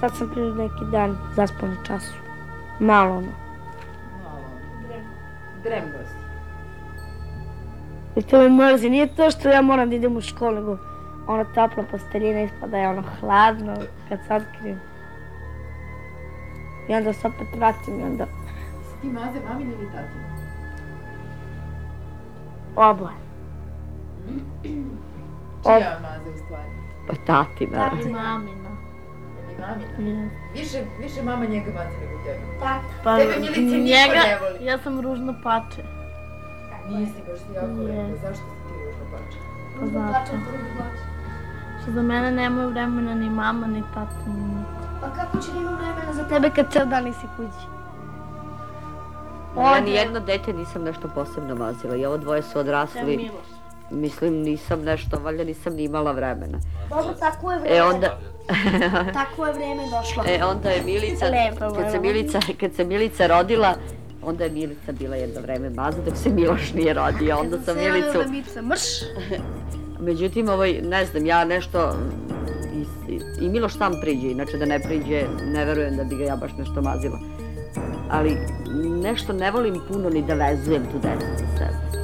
Sad 0.00 0.16
sam 0.16 0.28
prije 0.30 0.54
neki 0.54 0.84
dan 0.90 1.16
zaspao 1.34 1.68
na 1.68 1.76
času. 1.86 2.14
Malo 2.80 3.16
ono. 3.16 3.32
Dremno 5.62 5.98
si. 6.06 6.18
I 8.20 8.22
to 8.22 8.38
me 8.38 8.48
mrzi. 8.48 8.90
Nije 8.90 9.14
to 9.14 9.30
što 9.30 9.48
ja 9.48 9.62
moram 9.62 9.90
da 9.90 9.96
idem 9.96 10.16
u 10.16 10.20
školu, 10.20 10.54
nego 10.54 10.76
ona 11.26 11.44
topla 11.44 11.84
posteljina 11.90 12.42
ispada 12.42 12.76
je 12.78 12.88
ono 12.88 13.02
hladno 13.20 13.74
kad 14.08 14.18
se 14.26 14.34
otkrijem. 14.34 14.80
I 16.88 16.94
onda 16.94 17.12
se 17.12 17.26
opet 17.26 17.48
vratim 17.56 18.00
i 18.00 18.02
onda 18.02 18.26
Si 18.82 19.00
ti 19.02 19.06
maze 19.08 19.40
mamin 19.48 19.66
ili 19.72 19.86
tatin? 19.92 20.20
oboje. 22.76 23.14
Čija 25.62 25.98
maze 26.02 26.30
u 26.30 26.38
stvari? 26.44 26.70
Pa 27.08 27.14
tatina. 27.26 27.90
Tati. 27.90 28.08
Mamina. 28.08 28.67
I 29.58 30.02
mamina. 30.02 30.28
Više, 30.54 30.78
više 31.00 31.22
mama 31.22 31.44
njega 31.44 31.70
mazi 31.74 31.96
nego 32.00 32.22
tebe. 32.24 32.38
Pa 33.04 33.16
Tebe 33.18 33.32
Milica 33.40 33.60
niko 33.60 33.76
njega, 33.76 34.22
ne 34.26 34.38
voli. 34.40 34.64
ja 34.66 34.78
sam 34.78 35.00
ružno 35.00 35.34
pače. 35.42 35.82
Nisi 36.88 37.12
baš 37.28 37.38
ti 37.38 37.52
jako 37.54 37.66
Je. 37.66 38.02
lepo. 38.02 38.16
Zašto 38.22 38.44
si 38.44 38.68
ti 38.68 38.74
ružno 38.84 39.04
pače? 39.12 39.38
Pa 39.80 39.86
zato. 39.86 40.32
Što 41.82 41.92
za 41.92 42.02
mene 42.02 42.30
nemaju 42.32 42.68
vremena 42.70 43.14
ni 43.14 43.30
mama, 43.30 43.66
ni 43.66 43.82
tata, 43.94 44.14
ni 44.26 44.32
niko. 44.42 44.70
Pa 45.00 45.08
kako 45.10 45.38
će 45.38 45.52
nema 45.54 45.70
vremena 45.70 46.12
za 46.12 46.24
Tebe 46.28 46.50
kad 46.50 46.72
ceo 46.72 46.84
dan 46.84 47.04
nisi 47.04 47.26
kući. 47.36 47.66
Ja 49.56 49.80
ni 49.80 49.90
jedno 49.90 50.20
dete 50.20 50.52
nisam 50.52 50.82
nešto 50.82 51.08
posebno 51.08 51.54
mazila 51.54 51.96
i 51.96 52.06
ovo 52.06 52.16
dvoje 52.16 52.42
su 52.42 52.58
odrasli. 52.58 53.30
Mislim, 53.90 54.34
nisam 54.34 54.82
nešto, 54.82 55.18
valjda 55.18 55.44
nisam 55.44 55.74
ni 55.74 55.84
imala 55.84 56.12
vremena. 56.12 56.58
Dobro, 56.88 57.14
tako 57.20 57.52
je 57.52 57.58
vreme. 57.58 57.76
E 57.76 57.82
onda, 57.82 58.18
Tako 59.20 59.46
je 59.46 59.52
vreme 59.52 59.82
došlo. 59.90 60.24
e 60.26 60.44
onda 60.44 60.70
je 60.70 60.82
Milica, 60.82 61.26
Lepo, 61.26 61.74
kad 61.74 61.92
se. 61.92 62.00
Milica, 62.00 62.40
kad 62.60 62.74
se 62.74 62.84
Milica 62.84 63.26
rodila, 63.26 63.74
onda 64.22 64.44
je 64.44 64.50
Milica 64.50 64.92
bila 64.92 65.16
jedno 65.16 65.40
vreme 65.40 65.70
maza 65.70 66.02
dok 66.02 66.16
se 66.16 66.30
Miloš 66.30 66.72
nije 66.74 66.94
rodio. 66.94 67.38
Onda 67.38 67.58
sam 67.64 67.76
Milicu, 67.76 68.18
Milicu. 68.30 68.62
Mrš! 68.62 68.82
međutim, 70.08 70.48
ovaj, 70.48 70.80
ne 70.82 71.06
znam, 71.06 71.26
ja 71.26 71.44
nešto, 71.44 71.92
i, 72.74 73.12
i, 73.12 73.20
i 73.40 73.48
Miloš 73.48 73.78
sam 73.78 73.92
priđe, 74.02 74.30
inače 74.30 74.56
da 74.56 74.64
ne 74.66 74.80
priđe, 74.80 75.22
ne 75.44 75.64
verujem 75.64 75.96
da 75.96 76.04
bi 76.04 76.16
ga 76.16 76.24
ja 76.24 76.36
baš 76.36 76.50
nešto 76.58 76.82
mazila. 76.82 77.18
Ali 78.10 78.36
nešto 79.02 79.32
ne 79.32 79.50
volim 79.50 79.80
puno 79.88 80.10
ni 80.10 80.22
da 80.22 80.34
vezujem 80.34 80.82
tu 80.82 80.98
decu 80.98 81.26
za 81.38 81.46
sebe. 81.58 81.97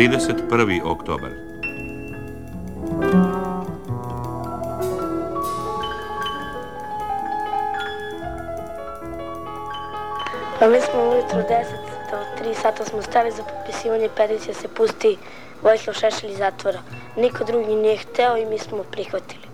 Trideset 0.00 0.48
prvi 0.48 0.80
oktobar. 0.84 1.30
Pa 10.58 10.68
mi 10.68 10.80
smo 10.80 11.02
ujutro 11.02 11.38
10 11.38 11.64
do 12.10 12.44
3 12.44 12.54
sata 12.54 12.84
smo 12.84 13.02
stali 13.02 13.30
za 13.30 13.42
potpisivanje 13.42 14.08
peticije 14.16 14.54
se 14.54 14.68
pusti 14.68 15.18
Vojislav 15.62 15.94
Šešelj 15.94 16.30
iz 16.30 16.38
zatvora. 16.38 16.78
Niko 17.16 17.44
drugi 17.44 17.74
nije 17.74 17.96
hteo 17.96 18.36
i 18.36 18.46
mi 18.46 18.58
smo 18.58 18.82
prihvatili. 18.82 19.46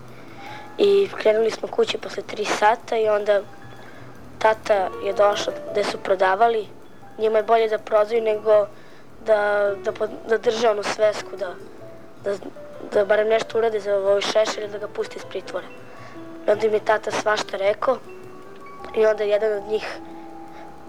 I 0.77 1.09
krenuli 1.17 1.51
smo 1.51 1.67
kući 1.67 1.97
posle 1.97 2.23
3 2.23 2.45
sata 2.45 2.97
i 2.97 3.09
onda 3.09 3.41
tata 4.39 4.89
je 5.05 5.13
došao 5.13 5.53
gde 5.71 5.83
su 5.83 5.97
prodavali. 5.97 6.67
Njima 7.17 7.37
je 7.37 7.43
bolje 7.43 7.67
da 7.67 7.77
prodaju 7.77 8.21
nego 8.21 8.67
da, 9.27 9.73
da, 9.83 10.07
da 10.27 10.37
drže 10.37 10.69
onu 10.69 10.83
svesku, 10.83 11.37
da, 11.37 11.53
da, 12.23 12.35
da 12.93 13.05
barem 13.05 13.27
nešto 13.27 13.57
urade 13.57 13.79
za 13.79 14.21
šešelj 14.21 14.65
i 14.65 14.67
da 14.67 14.77
ga 14.77 14.87
pusti 14.87 15.17
iz 15.17 15.25
pritvora. 15.25 15.67
I 16.47 16.51
onda 16.51 16.67
im 16.67 16.73
je 16.73 16.79
tata 16.79 17.11
svašta 17.11 17.57
rekao 17.57 17.97
i 18.95 19.05
onda 19.05 19.23
je 19.23 19.29
jedan 19.29 19.57
od 19.57 19.63
njih 19.63 19.99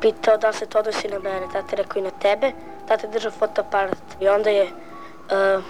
pitao 0.01 0.37
da 0.37 0.53
se 0.53 0.67
to 0.67 0.79
odnosi 0.79 1.09
na 1.09 1.19
mene. 1.19 1.47
Tata 1.53 1.77
je 1.77 1.83
rekao 1.83 2.01
i 2.01 2.03
na 2.03 2.11
tebe. 2.11 2.53
Tata 2.89 3.07
je 3.07 3.13
držao 3.13 3.31
fotoaparat. 3.31 3.99
I 4.21 4.29
onda 4.29 4.51
je 4.51 4.65
uh, 4.65 5.65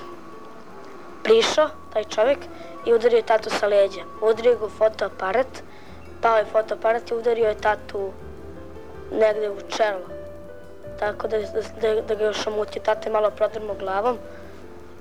prišao 1.23 1.69
taj 1.93 2.05
čovjek 2.05 2.39
i 2.87 2.93
udario 2.95 3.17
je 3.17 3.23
tatu 3.23 3.50
sa 3.50 3.67
leđa. 3.67 4.00
Udario 4.23 4.56
ga 4.59 4.65
u 4.65 4.69
fotoaparat, 4.69 5.62
pao 6.23 6.37
je 6.37 6.45
fotoaparat 6.45 7.11
i 7.11 7.15
udario 7.15 7.49
je 7.49 7.61
tatu 7.61 8.12
negde 9.12 9.50
u 9.50 9.56
čelo. 9.77 10.18
Tako 10.99 11.29
da, 11.29 11.39
da, 11.39 11.63
da, 11.81 12.01
da 12.01 12.15
ga 12.15 12.25
je 12.25 12.31
ošamutio. 12.31 12.83
Tata 12.83 13.09
je 13.09 13.13
malo 13.13 13.31
prodrmao 13.31 13.75
glavom 13.75 14.19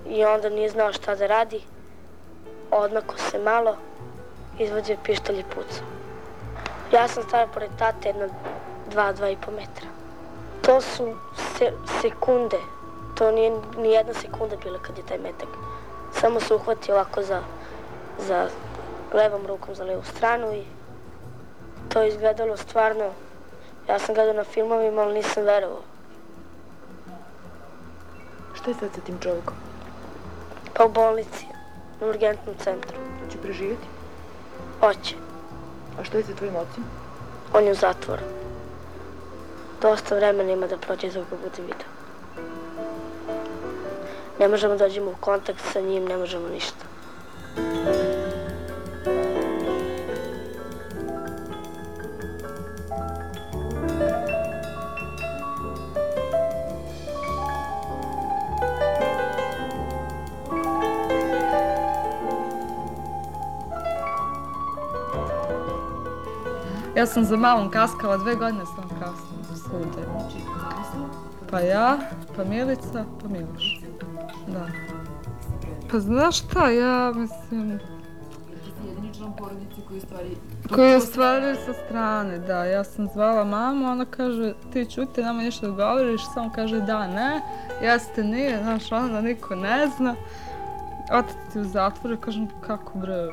i 0.10 0.26
onda 0.26 0.50
nije 0.50 0.70
znao 0.70 0.94
šta 0.94 1.16
da 1.16 1.28
radi. 1.28 1.62
Odmako 2.72 3.18
se 3.18 3.40
malo, 3.40 3.76
izvodio 4.60 4.94
je 4.94 5.04
pištolj 5.04 5.40
i 5.40 5.44
pucao. 5.44 5.86
Ja 6.92 7.08
sam 7.08 7.24
stala 7.24 7.48
pored 7.48 7.70
tate 7.80 8.10
jedno 8.10 8.28
dva, 8.90 9.12
dva 9.12 9.30
i 9.30 9.38
po 9.46 9.52
metra. 9.52 9.88
To 10.62 10.82
su 10.82 11.16
se, 11.58 11.72
sekunde. 12.02 12.58
To 13.16 13.32
nije 13.32 13.52
ni 13.78 13.90
jedna 13.92 14.14
sekunda 14.14 14.56
bila 14.64 14.80
kad 14.80 14.98
je 14.98 15.06
taj 15.06 15.18
metak. 15.18 15.50
Samo 16.14 16.40
se 16.40 16.54
uhvatio 16.54 16.96
ovako 16.96 17.24
za, 17.24 17.42
za 18.20 18.48
levom 19.14 19.48
rukom 19.48 19.76
za 19.76 19.84
levu 19.84 20.04
stranu 20.04 20.54
i 20.54 20.64
to 21.90 22.02
je 22.02 22.08
izgledalo 22.08 22.58
stvarno. 22.58 23.12
Ja 23.90 24.00
sam 24.00 24.16
gledao 24.16 24.34
na 24.34 24.44
filmovima, 24.44 25.02
ali 25.02 25.14
nisam 25.14 25.44
verovao. 25.44 25.82
Šta 28.56 28.70
je 28.70 28.76
sad 28.80 28.90
sa 28.96 29.02
tim 29.02 29.20
čovjekom? 29.20 29.54
Pa 30.74 30.86
u 30.86 30.90
bolnici, 30.90 31.46
na 32.02 32.08
urgentnom 32.08 32.56
centru. 32.64 32.98
Hoće 33.24 33.38
preživjeti? 33.38 33.88
Hoće. 34.80 35.16
A 36.00 36.04
šta 36.04 36.18
je 36.18 36.24
sa 36.24 36.34
tvojim 36.34 36.56
ocem? 36.56 36.84
On 37.54 37.64
je 37.64 37.72
u 37.72 37.76
zatvoru. 37.76 38.22
Dosta 39.82 40.16
vremena 40.16 40.52
ima 40.52 40.68
da 40.68 40.78
prođe 40.78 41.08
dok 41.08 41.30
ga 41.30 41.36
bude 41.36 41.62
video. 41.62 41.88
Ne 44.40 44.48
možemo 44.48 44.76
da 44.76 44.88
dođemo 44.88 45.12
u 45.12 45.16
kontakt 45.20 45.62
sa 45.74 45.82
njim, 45.82 46.06
ne 46.06 46.18
možemo 46.18 46.48
ništa. 46.50 46.86
Ja 66.98 67.06
sam 67.06 67.24
za 67.24 67.38
malom 67.38 67.72
kaskala, 67.72 68.18
dve 68.18 68.36
godine 68.36 68.66
sam 68.66 68.90
kaskala 68.90 69.56
svugdje. 69.56 70.04
Pa 71.52 71.60
ja, 71.60 71.98
pa 72.36 72.44
Milica, 72.44 73.06
pa 73.22 73.28
Miloš. 73.28 73.82
Da. 74.48 74.68
Pa 75.92 76.00
znaš 76.00 76.38
šta, 76.38 76.70
ja 76.70 77.12
mislim, 77.16 77.80
jedini 78.88 79.14
član 79.18 79.36
porodice 79.38 79.82
koji 79.88 80.02
stvari... 80.02 80.38
koji 80.76 80.92
je 80.92 81.00
stvari 81.00 81.56
sa 81.66 81.74
strane, 81.86 82.40
da. 82.40 82.66
Ja 82.66 82.84
sam 82.84 83.08
zvala 83.14 83.44
mamu, 83.44 83.88
ona 83.88 84.06
kaže, 84.06 84.54
ti 84.74 84.92
čuti, 84.92 85.24
nama 85.24 85.42
nešto 85.42 85.68
da 85.68 85.74
govoriš, 85.74 86.22
samo 86.34 86.52
kaže 86.56 86.82
da, 86.82 87.08
ne, 87.08 87.42
jeste, 87.82 88.24
nije, 88.24 88.64
znaš, 88.64 88.92
onda 88.92 89.22
niko 89.22 89.56
ne 89.56 89.90
zna. 89.98 90.16
Otac 91.12 91.36
ti 91.54 91.60
u 91.60 91.64
zatvoru, 91.64 92.18
kažem, 92.18 92.48
kako 92.62 93.00
bre, 93.00 93.32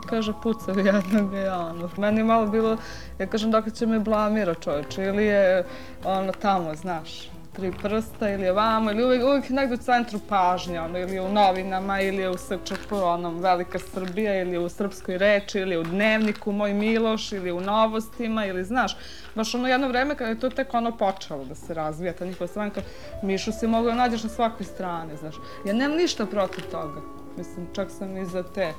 kaže, 0.00 0.32
pucao 0.42 0.74
jednog 0.78 1.34
i 1.34 1.46
ono. 1.46 1.90
Meni 1.96 2.20
je 2.20 2.24
malo 2.24 2.46
bilo, 2.46 2.76
ja 3.18 3.26
kažem, 3.26 3.50
dok 3.50 3.72
će 3.72 3.86
me 3.86 3.98
blamira 3.98 4.54
čovječe, 4.54 5.04
ili 5.04 5.24
je, 5.24 5.64
ono, 6.04 6.32
tamo, 6.32 6.74
znaš. 6.74 7.30
tri 7.54 7.72
prsta 7.82 8.30
ili 8.30 8.48
ovamo 8.48 8.90
ili 8.90 9.04
uvijek, 9.04 9.24
uvijek 9.24 9.48
negdje 9.48 9.74
u 9.74 9.78
centru 9.78 10.18
pažnje, 10.28 10.80
ono, 10.80 10.98
ili 10.98 11.20
u 11.20 11.28
novinama 11.28 12.00
ili 12.00 12.28
u 12.28 12.36
SČP, 12.36 12.92
onom 12.92 13.38
Velika 13.40 13.78
Srbija 13.78 14.40
ili 14.42 14.58
u 14.58 14.68
Srpskoj 14.68 15.18
reči 15.18 15.58
ili 15.58 15.76
u 15.76 15.82
Dnevniku 15.82 16.52
Moj 16.52 16.72
Miloš 16.72 17.32
ili 17.32 17.52
u 17.52 17.60
Novostima 17.60 18.46
ili 18.46 18.64
znaš, 18.64 18.96
baš 19.34 19.54
ono 19.54 19.68
jedno 19.68 19.88
vreme 19.88 20.16
kada 20.16 20.30
je 20.30 20.40
to 20.40 20.50
tek 20.50 20.74
ono 20.74 20.96
počelo 20.96 21.44
da 21.44 21.54
se 21.54 21.74
razvija, 21.74 22.12
ta 22.12 22.26
njihova 22.26 22.48
stranka, 22.48 22.80
Mišu 23.22 23.52
si 23.52 23.66
mogao 23.66 23.90
da 23.90 23.96
nađeš 23.96 24.22
na 24.22 24.30
svakoj 24.30 24.66
strani, 24.66 25.16
znaš. 25.16 25.34
Ja 25.66 25.72
nemam 25.72 25.96
ništa 25.96 26.26
protiv 26.26 26.64
toga. 26.70 27.23
Mislim, 27.36 27.66
čak 27.72 27.90
sam 27.90 28.16
i 28.16 28.26
za 28.26 28.42
te, 28.42 28.72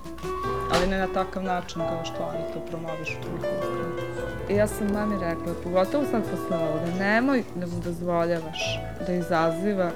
ali 0.74 0.88
ne 0.88 0.98
na 0.98 1.08
takav 1.08 1.44
način 1.44 1.82
kao 1.82 2.06
što 2.06 2.24
oni 2.24 2.54
to 2.54 2.60
promovišu 2.60 3.22
tu 3.22 3.28
njihovu 3.28 3.62
stranu. 3.62 4.16
I 4.50 4.56
ja 4.56 4.68
sam 4.68 4.88
mami 4.94 5.16
rekla, 5.16 5.54
pogotovo 5.64 6.06
sad 6.06 6.24
posle 6.24 6.58
ovoga, 6.58 6.86
nemoj 7.00 7.44
da 7.56 7.66
mu 7.66 7.80
dozvoljavaš 7.84 8.80
da 9.08 9.14
izaziva 9.14 9.92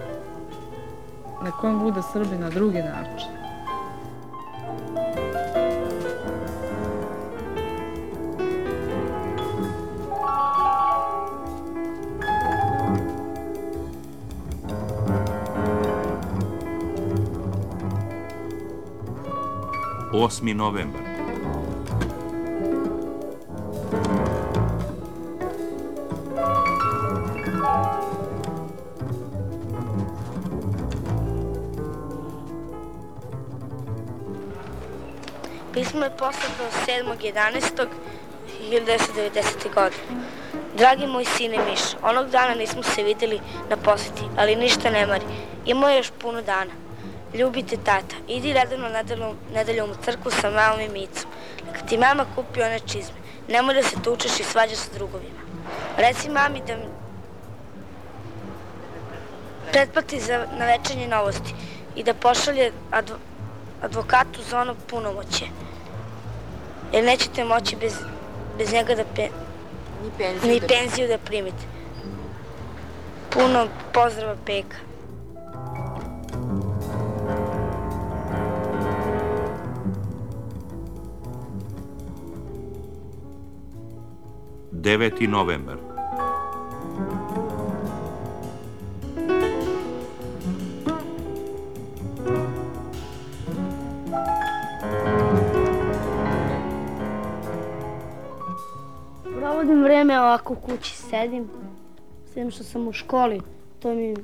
na 1.43 1.51
kojem 1.51 1.79
bude 1.79 2.01
Srbi 2.13 2.37
na 2.37 2.49
drugi 2.49 2.81
način. 2.81 3.38
Osmi 20.19 20.53
novembar. 20.53 21.01
Pismo 35.73 36.03
je 36.03 36.09
poslato 36.09 36.63
7.11.1990. 36.87 39.73
godine. 39.73 40.03
Dragi 40.77 41.07
moj 41.07 41.25
sine 41.25 41.57
Miš, 41.69 41.79
onog 42.03 42.29
dana 42.29 42.55
nismo 42.55 42.83
se 42.83 43.03
videli 43.03 43.39
na 43.69 43.77
poseti, 43.77 44.21
ali 44.37 44.55
ništa 44.55 44.89
ne 44.89 45.05
mari. 45.05 45.25
Ima 45.65 45.91
još 45.91 46.11
puno 46.21 46.41
dana. 46.41 46.88
Ljubite 47.33 47.77
tata, 47.77 48.15
idi 48.27 48.53
redovno 48.53 48.89
nedeljom, 48.89 49.35
nedeljom 49.53 49.91
u 49.91 50.03
crkvu 50.03 50.31
sa 50.31 50.49
mamom 50.49 50.81
i 50.81 50.89
Micom. 50.89 51.31
Neka 51.65 51.85
ti 51.85 51.97
mama 51.97 52.25
kupi 52.35 52.61
one 52.61 52.79
čizme. 52.79 53.15
Nemoj 53.47 53.73
da 53.73 53.83
se 53.83 54.01
tučeš 54.03 54.39
i 54.39 54.43
svađaš 54.43 54.77
sa 54.77 54.93
drugovima. 54.93 55.39
Reci 55.97 56.29
mami 56.29 56.61
da 56.67 56.75
pretplati 59.71 60.19
za 60.19 60.45
na 60.57 60.65
večernje 60.65 61.07
novosti 61.07 61.53
i 61.95 62.03
da 62.03 62.13
pošalje 62.13 62.71
advo, 62.91 63.15
advokatu 63.81 64.43
za 64.43 64.61
ono 64.61 64.75
punomoće. 64.87 65.45
Jer 66.93 67.03
nećete 67.03 67.43
moći 67.43 67.75
bez, 67.75 67.93
bez 68.57 68.73
njega 68.73 68.95
da 68.95 69.03
pe, 69.05 69.27
Ni 70.03 70.11
penziju. 70.17 70.51
ni 70.53 70.59
da- 70.59 70.67
penziju 70.67 71.07
da 71.07 71.17
primite. 71.17 71.63
Puno 73.29 73.67
pozdrava 73.93 74.35
Peka. 74.45 74.77
Deveti 84.81 85.27
novembar. 85.27 85.77
Provodim 99.37 99.83
vreme 99.83 100.19
ovako 100.19 100.53
u 100.53 100.55
kući, 100.55 100.97
sedim. 100.97 101.49
Sedim 102.33 102.51
što 102.51 102.63
sam 102.63 102.87
u 102.87 102.93
školi. 102.93 103.41
To 103.79 103.93
mi 103.93 104.15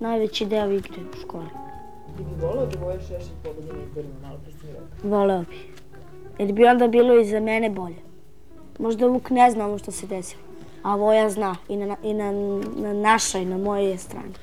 najveći 0.00 0.46
deo 0.46 0.70
igre 0.70 1.02
u 1.12 1.20
školi. 1.20 1.48
Ti 2.16 2.22
bi 2.22 2.46
volao 2.46 2.66
da 2.66 2.78
Voja 2.80 3.00
Šešelj 3.00 3.34
pobedi 3.44 3.66
na 3.66 3.82
izborima, 3.84 4.14
malo 4.22 4.38
pre 4.44 4.52
si 4.52 4.66
mi 4.66 4.72
rekao. 4.72 5.10
Voleo 5.10 5.40
bi. 5.42 5.56
Jer 6.38 6.52
bi 6.52 6.64
onda 6.64 6.88
bilo 6.88 7.20
i 7.20 7.24
za 7.24 7.40
mene 7.40 7.70
bolje. 7.70 8.13
Možda 8.78 9.06
Vuk 9.06 9.30
ne 9.30 9.50
zna 9.50 9.64
ono 9.64 9.78
što 9.78 9.92
se 9.92 10.06
desilo. 10.06 10.42
A 10.82 10.96
Voja 10.96 11.30
zna. 11.30 11.56
I 11.68 11.76
na, 11.76 11.96
i 12.02 12.14
na, 12.14 12.32
na 12.76 12.92
našoj, 12.92 13.42
i 13.42 13.44
na 13.44 13.58
mojoj 13.58 13.98
strani. 13.98 14.34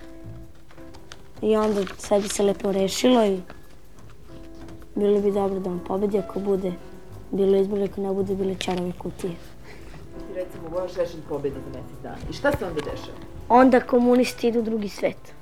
I 1.42 1.56
onda 1.56 1.82
sve 1.98 2.20
bi 2.20 2.30
se 2.30 2.44
lepo 2.44 2.72
rešilo 2.72 3.26
i 3.26 3.42
bilo 4.96 5.22
bi 5.22 5.32
dobro 5.32 5.60
da 5.60 5.70
on 5.70 5.80
pobedi 5.88 6.20
ako 6.20 6.40
bude 6.40 6.74
bilo 7.32 7.58
izbora, 7.58 7.84
ako 7.84 8.02
ne 8.02 8.14
bude 8.14 8.36
bile 8.36 8.56
čarove 8.56 8.92
kutije. 9.00 9.34
Ti 9.34 10.34
recimo 10.36 10.70
Voja 10.70 10.88
Šešelj 10.88 11.22
pobedi 11.30 11.56
za 11.56 11.80
mesec 11.80 12.02
dana. 12.04 12.18
I 12.30 12.34
šta 12.34 12.52
se 12.52 12.66
onda 12.66 12.82
dešava? 12.82 13.18
Onda 13.50 13.80
komunisti 13.80 14.48
idu 14.48 14.60
u 14.60 14.64
drugi 14.64 14.90
svet. 14.90 15.34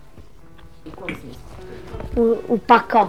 U 0.85 0.89
kom 1.01 1.07
smislu? 1.07 1.42
U, 2.18 2.53
u 2.53 2.57
pakao. 2.57 3.07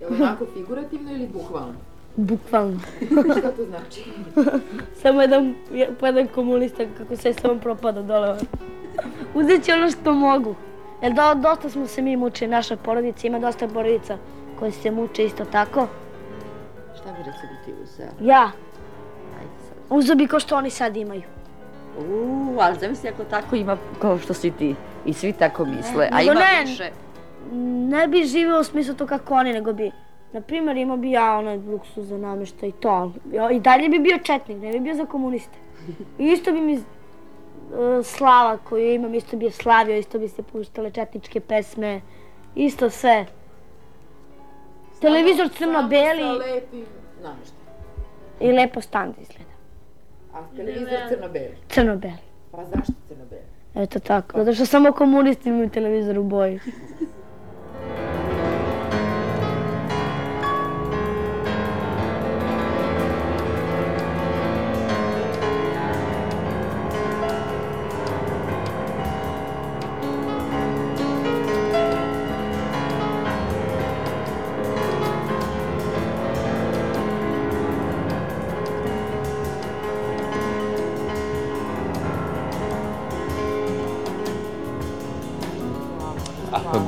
Je 0.00 0.08
li 0.08 0.22
onako 0.22 0.46
figurativno 0.54 1.12
ili 1.12 1.26
bukvalno? 1.26 1.74
Bukvalno. 2.18 2.80
Šta 3.38 3.50
to 3.56 3.64
znači? 3.64 4.04
Samo 5.02 5.22
jedan, 5.22 5.54
jedan 6.02 6.26
komunista 6.26 6.82
kako 6.98 7.16
se 7.16 7.32
samo 7.32 7.60
propada 7.60 8.02
dole. 8.02 8.38
Uzet 9.34 9.64
će 9.64 9.72
ono 9.72 9.90
što 9.90 10.14
mogu. 10.14 10.54
Jer 11.02 11.12
do, 11.12 11.34
dosta 11.34 11.70
smo 11.70 11.86
se 11.86 12.02
mi 12.02 12.16
mučili, 12.16 12.50
naša 12.50 12.76
porodica, 12.76 13.26
ima 13.26 13.38
dosta 13.38 13.68
porodica 13.68 14.18
koje 14.58 14.72
se 14.72 14.90
muče 14.90 15.24
isto 15.24 15.44
tako. 15.44 15.86
Šta 16.94 17.12
bi 17.12 17.18
recimo 17.18 17.52
ti 17.64 17.72
uzeo? 17.82 18.08
Ja, 18.20 18.50
uzo 19.90 20.14
bi 20.14 20.26
ko 20.26 20.40
što 20.40 20.56
oni 20.56 20.70
sad 20.70 20.96
imaju. 20.96 21.22
Uuu, 21.98 22.58
ali 22.60 22.78
zamisli 22.80 23.08
ako 23.08 23.24
tako 23.24 23.56
ima 23.56 23.76
kao 24.00 24.18
što 24.18 24.34
si 24.34 24.50
ti. 24.50 24.74
I 25.06 25.12
svi 25.12 25.32
tako 25.32 25.64
misle. 25.64 26.08
A 26.12 26.22
ima 26.22 26.34
ne. 26.34 26.64
više. 26.66 26.90
Ne 27.88 28.08
bi 28.08 28.24
živeo 28.24 28.60
u 28.60 28.64
smislu 28.64 28.94
to 28.94 29.06
kako 29.06 29.34
oni, 29.34 29.52
nego 29.52 29.72
bi, 29.72 29.90
na 30.32 30.40
primjer, 30.40 30.76
imao 30.76 30.96
bi 30.96 31.10
ja 31.10 31.38
onaj 31.38 31.56
luksuz 31.56 32.08
za 32.08 32.18
namješta 32.18 32.66
i 32.66 32.72
to. 32.72 33.12
I 33.52 33.60
dalje 33.60 33.88
bi 33.88 33.98
bio 33.98 34.18
četnik, 34.18 34.58
ne 34.62 34.72
bi 34.72 34.80
bio 34.80 34.94
za 34.94 35.06
komuniste. 35.06 35.58
I 36.18 36.24
isto 36.26 36.52
bi 36.52 36.60
mi 36.60 36.74
e, 36.74 36.80
slava 38.02 38.56
koju 38.56 38.94
imam, 38.94 39.14
isto 39.14 39.36
bi 39.36 39.44
je 39.44 39.50
slavio, 39.50 39.96
isto 39.96 40.18
bi 40.18 40.28
se 40.28 40.42
puštale 40.42 40.90
četničke 40.90 41.40
pesme, 41.40 42.00
isto 42.54 42.90
sve. 42.90 43.26
Televizor 45.00 45.48
Sa 45.48 45.54
crno-beli 45.54 46.22
lepim 46.22 46.84
nameštajem. 47.22 47.68
i 48.40 48.52
lepo 48.52 48.80
stand 48.80 49.14
izgleda. 49.20 49.50
A 50.34 50.42
televizor 50.56 50.98
crno-beli. 51.08 51.56
Crno-beli. 51.68 52.18
Pa 52.50 52.64
zašto 52.64 52.92
crno-beli? 53.08 53.42
Eto 53.74 53.98
tako, 53.98 54.38
zato 54.38 54.54
što 54.54 54.66
samo 54.66 54.92
komunisti 54.92 55.48
imaju 55.48 55.70
televizor 55.70 56.18
u 56.18 56.22
boji. 56.24 56.60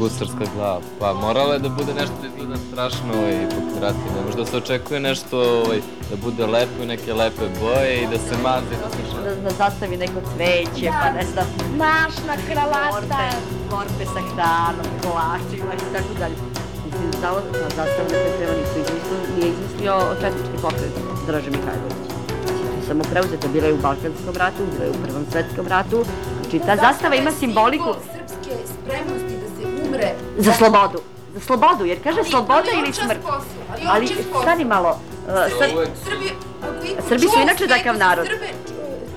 gusarska 0.00 0.44
glava. 0.54 0.80
Pa 1.00 1.14
moralo 1.16 1.52
je 1.52 1.58
da 1.58 1.68
bude 1.70 1.92
nešto 1.94 2.14
da 2.22 2.26
izgleda 2.28 2.56
strašno 2.68 3.12
i 3.30 3.38
pokrati. 3.54 4.04
Ne 4.16 4.20
može 4.24 4.36
da 4.36 4.46
se 4.46 4.56
očekuje 4.56 5.00
nešto 5.00 5.34
ovaj, 5.58 5.78
da 6.10 6.16
bude 6.16 6.46
lepo 6.46 6.82
i 6.82 6.86
neke 6.86 7.14
lepe 7.14 7.44
boje 7.60 8.02
i 8.02 8.06
da 8.06 8.18
se 8.18 8.34
mazi. 8.42 8.74
Da 8.82 8.88
se 8.90 9.02
Da, 9.24 9.34
da 9.36 9.50
zastavi 9.52 9.96
neko 9.96 10.20
cveće, 10.30 10.88
pa 11.02 11.08
ne 11.12 11.24
znam, 11.32 11.46
Mašna 11.78 12.34
korpe, 12.36 12.52
kravata. 12.52 13.20
korpe 13.70 14.04
sa 14.04 14.20
hranom, 14.30 14.86
kolačima 15.02 15.72
i 15.74 15.92
tako 15.94 16.12
dalje. 16.20 16.36
Mislim, 16.86 17.10
za 17.20 17.28
ovo 17.30 17.40
na 17.54 17.68
zastavu 17.78 18.08
na 18.08 18.18
koje 18.20 18.36
treba 18.38 18.54
nisu 18.60 18.76
izmislio, 18.82 19.18
nije 19.36 19.48
izmislio 19.48 19.94
četnički 20.20 20.56
pokret 20.62 20.94
Draže 21.26 21.50
Mihajlović. 21.50 22.00
Samo 22.86 23.02
preuzeto, 23.12 23.48
bila 23.48 23.66
je 23.66 23.74
u 23.74 23.82
Balkanskom 23.86 24.34
ratu, 24.36 24.62
bila 24.72 24.84
je 24.84 24.90
u 24.90 25.02
Prvom 25.04 25.24
svetskom 25.32 25.66
ratu. 25.66 25.98
Znači, 26.40 26.58
ta 26.66 26.76
zastava 26.76 27.14
ima 27.16 27.30
simboliku 27.32 27.90
srpske 28.06 28.52
spremnosti 28.72 29.29
da 30.00 30.06
umre. 30.06 30.14
za 30.38 30.52
slobodu. 30.52 30.98
Za 31.34 31.40
slobodu, 31.40 31.84
jer 31.84 32.02
kaže 32.02 32.24
sloboda 32.24 32.70
ili 32.74 32.92
smrt. 32.92 33.18
Ali, 33.70 33.82
Ali 33.88 34.06
stani 34.42 34.64
malo, 34.64 34.90
uh, 34.90 35.34
Srbi, 36.04 36.28
iko 36.84 37.02
Srbi 37.08 37.28
su 37.28 37.40
inače 37.42 37.66
takav 37.68 37.98
narod. 37.98 38.26
Srbe, 38.26 38.46
ču- 38.66 38.72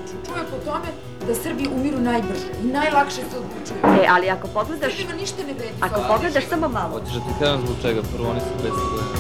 ču- 0.08 0.28
čuje 0.28 0.44
po 0.52 0.58
tome 0.66 0.88
da 1.28 1.36
Srbi 1.36 1.68
umiru 1.68 2.00
najbrže 2.00 2.48
i 2.64 2.68
najlakše 2.68 3.16
se 3.22 3.38
odlučuju. 3.38 4.02
E, 4.02 4.08
ali 4.10 4.30
ako 4.30 4.48
pogledaš, 4.48 4.94
Srbima 4.94 5.14
ništa 5.14 5.38
ne 5.40 5.54
vredi. 5.54 5.74
ako 5.82 6.02
pogledaš 6.08 6.44
samo 6.50 6.68
malo, 6.70 6.90
Hoćeš 6.92 7.14
da 7.14 7.20
ti 7.20 7.34
kažem 7.40 7.60
zbog 7.60 7.76
čega? 7.82 8.02
Prvo, 8.14 8.30
oni 8.30 8.40
su 8.40 8.46
500 8.60 8.70
godina. 8.70 9.14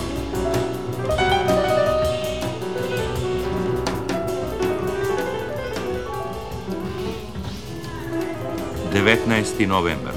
19. 8.93 9.67
novembar. 9.67 10.13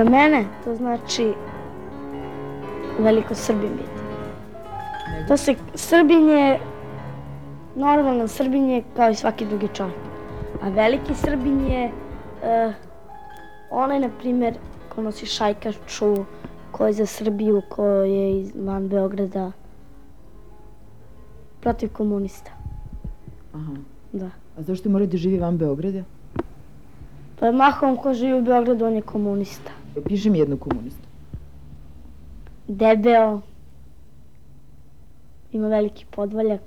Za 0.00 0.04
mene 0.04 0.44
to 0.64 0.74
znači 0.74 1.32
veliko 2.98 3.34
Srbin 3.34 3.70
biti. 3.70 4.00
To 5.28 5.36
se, 5.36 5.54
Srbin 5.74 6.28
je, 6.28 6.60
normalan 7.76 8.28
Srbin 8.28 8.70
je 8.70 8.82
kao 8.96 9.10
i 9.10 9.14
svaki 9.14 9.46
drugi 9.46 9.68
čovjek. 9.74 9.98
A 10.62 10.68
veliki 10.68 11.14
Srbin 11.14 11.66
je 11.66 11.90
eh, 12.42 12.72
onaj, 13.70 14.00
na 14.00 14.08
primjer, 14.18 14.54
ko 14.88 15.02
nosi 15.02 15.26
šajkaču, 15.26 16.16
ko 16.72 16.86
je 16.86 16.92
za 16.92 17.06
Srbiju, 17.06 17.62
ko 17.68 17.84
je 17.84 18.40
iz 18.40 18.52
van 18.56 18.88
Beograda, 18.88 19.52
protiv 21.60 21.92
komunista. 21.92 22.50
Aha. 23.54 23.76
Da. 24.12 24.30
A 24.58 24.62
zašto 24.62 24.88
mora 24.88 25.06
da 25.06 25.16
živi 25.16 25.38
van 25.38 25.58
Beograda? 25.58 26.02
Pa 27.40 27.52
mahom 27.52 27.96
ko 27.96 28.14
živi 28.14 28.38
u 28.38 28.42
Beogradu, 28.42 28.86
on 28.86 28.94
je 28.94 29.02
komunista. 29.02 29.79
Piši 30.04 30.30
mi 30.30 30.38
jednu 30.38 30.56
komunistu. 30.56 31.08
Debeo, 32.68 33.40
ima 35.52 35.68
veliki 35.68 36.06
podvaljak, 36.10 36.60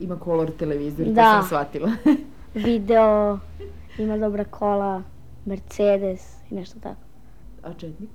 Ima 0.00 0.16
kolor 0.16 0.50
televizor, 0.50 1.06
to 1.06 1.12
Da. 1.12 1.22
sam 1.22 1.46
shvatila. 1.46 1.90
video, 2.54 3.38
ima 3.98 4.16
dobra 4.16 4.44
kola, 4.44 5.02
Mercedes 5.44 6.36
i 6.50 6.54
nešto 6.54 6.80
tako. 6.80 7.00
A 7.62 7.74
četnik? 7.74 8.10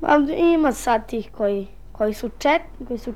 Ma, 0.00 0.08
ima 0.54 0.72
sad 0.72 1.08
tih 1.08 1.30
koji, 1.32 1.66
koji 1.92 2.14
su 2.14 2.30
čet, 2.38 2.62
koji 2.88 2.98
su, 2.98 3.12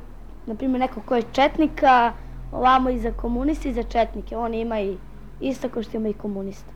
na 0.47 0.54
primjer, 0.54 0.80
neko 0.80 1.00
ko 1.07 1.16
je 1.16 1.23
četnika, 1.33 2.12
ovamo 2.52 2.90
i 2.90 2.99
za 2.99 3.12
komuniste 3.12 3.71
i 3.71 3.75
za 3.75 3.83
četnike. 3.83 4.37
On 4.37 4.54
ima 4.54 4.80
i 4.80 4.97
isto 5.40 5.68
kao 5.68 5.83
što 5.83 5.97
ima 5.97 6.09
i 6.09 6.12
komunista. 6.12 6.73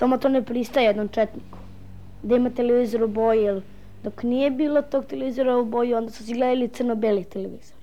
Samo 0.00 0.18
to 0.18 0.28
ne 0.28 0.42
pristaje 0.42 0.86
jednom 0.86 1.08
četniku. 1.08 1.58
Da 2.22 2.36
ima 2.36 2.50
televizor 2.50 3.02
u 3.02 3.08
boji, 3.08 3.42
jer 3.42 3.62
dok 4.04 4.22
nije 4.22 4.50
bilo 4.50 4.82
tog 4.82 5.04
televizora 5.04 5.56
u 5.58 5.64
boji, 5.64 5.94
onda 5.94 6.12
su 6.12 6.24
si 6.24 6.34
gledali 6.34 6.68
crno-beli 6.68 7.24
televizor. 7.24 7.76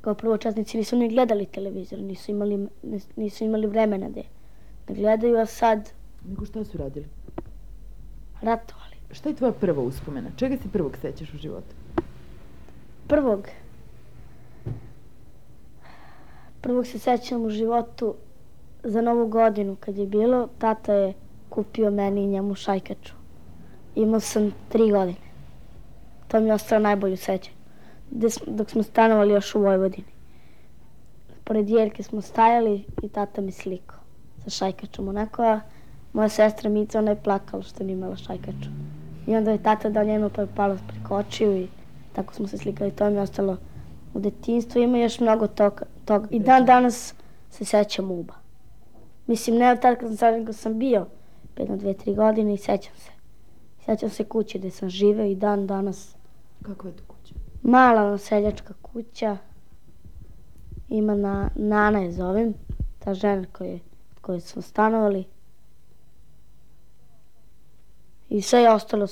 Kao 0.00 0.14
prvo 0.14 0.36
četnici 0.36 0.78
nisu 0.78 0.96
ni 0.96 1.08
gledali 1.08 1.46
televizor, 1.46 1.98
nisu 1.98 2.30
imali, 2.30 2.68
nisu 3.16 3.44
imali 3.44 3.66
vremena 3.66 4.08
da, 4.08 4.20
da 4.88 4.94
gledaju, 4.94 5.38
a 5.38 5.46
sad 5.46 5.90
Nego 6.28 6.46
šta 6.46 6.64
su 6.64 6.78
radili? 6.78 7.06
ratovali. 8.42 8.96
Šta 9.10 9.28
je 9.28 9.34
tvoja 9.36 9.52
prva 9.52 9.82
uspomena? 9.82 10.30
Čega 10.36 10.56
se 10.56 10.68
prvog 10.72 10.96
sećaš 10.96 11.34
u 11.34 11.38
životu? 11.38 11.74
Prvog. 13.08 13.48
Prvog 16.60 16.86
se 16.86 16.98
sećam 16.98 17.44
u 17.44 17.50
životu 17.50 18.14
za 18.86 19.00
novu 19.00 19.26
godinu 19.28 19.76
kad 19.80 19.96
je 19.98 20.06
bilo, 20.06 20.48
tata 20.58 20.92
je 20.94 21.12
kupio 21.48 21.90
meni 21.90 22.22
i 22.22 22.26
njemu 22.26 22.54
šajkaču. 22.54 23.12
Imao 23.94 24.20
sam 24.20 24.52
tri 24.68 24.90
godine. 24.90 25.18
To 26.28 26.40
mi 26.40 26.46
je 26.46 26.54
ostalo 26.54 26.80
najbolje 26.80 27.14
u 27.14 27.16
sećanju. 27.16 27.56
Gde 28.10 28.30
smo- 28.30 28.52
Dok 28.52 28.70
smo 28.70 28.82
stanovali 28.82 29.32
još 29.32 29.54
u 29.54 29.60
Vojvodini. 29.60 30.08
Pored 31.44 31.70
jelke 31.70 32.02
smo 32.02 32.20
stajali 32.20 32.84
i 33.02 33.08
tata 33.08 33.40
mi 33.40 33.52
slikao 33.52 33.98
sa 34.44 34.50
šajkačom. 34.50 35.08
Onako, 35.08 35.42
a 35.42 35.60
moja 36.12 36.28
sestra 36.28 36.70
Mica, 36.70 36.98
ona 36.98 37.10
je 37.10 37.22
plakala 37.22 37.62
što 37.62 37.84
nije 37.84 37.92
imala 37.94 38.16
šajkaču. 38.16 38.68
I 39.26 39.36
onda 39.36 39.50
je 39.50 39.62
tata 39.62 39.88
dao 39.88 40.04
njenu 40.04 40.30
pa 40.30 40.40
je 40.40 40.48
pala 40.56 40.78
preko 40.88 41.16
očiju 41.16 41.56
i 41.56 41.68
tako 42.12 42.34
smo 42.34 42.48
se 42.48 42.58
slikali. 42.58 42.90
To 42.90 43.10
mi 43.10 43.16
je 43.16 43.20
ostalo 43.20 43.56
u 44.14 44.20
detinstvu. 44.20 44.82
Ima 44.82 44.98
još 44.98 45.20
mnogo 45.20 45.46
toga. 45.46 45.84
toga. 46.04 46.26
I 46.30 46.40
dan 46.40 46.64
danas 46.64 47.14
se 47.50 47.64
sećam 47.64 48.10
uba. 48.10 48.34
Mislim, 49.26 49.56
ne 49.56 49.72
od 49.72 49.80
tada 49.80 49.96
kad 49.96 50.08
sam 50.08 50.16
sad, 50.16 50.34
nego 50.34 50.52
sam 50.52 50.78
bio 50.78 51.06
jedno, 51.56 51.76
dve, 51.76 51.94
tri 51.94 52.14
godine 52.14 52.54
i 52.54 52.56
sećam 52.56 52.94
se. 52.96 53.10
Sećam 53.84 54.10
se 54.10 54.24
kuće 54.24 54.58
gde 54.58 54.70
sam 54.70 54.88
živeo 54.88 55.26
i 55.26 55.34
dan 55.34 55.66
danas 55.66 56.16
Kakva 56.62 56.90
je 56.90 56.96
to 56.96 57.02
kuća? 57.06 57.34
mala 57.62 58.18
seljačka 58.18 58.74
kuća. 58.82 59.36
Ima 60.88 61.14
na, 61.14 61.50
Nana 61.54 61.98
je 61.98 62.12
zovem, 62.12 62.54
ta 62.98 63.14
žena 63.14 63.44
koje, 63.52 63.80
koje 64.20 64.40
smo 64.40 64.62
stanovali. 64.62 65.24
I 68.28 68.42
sve 68.42 68.60
je 68.60 68.72
ostalo 68.72 69.06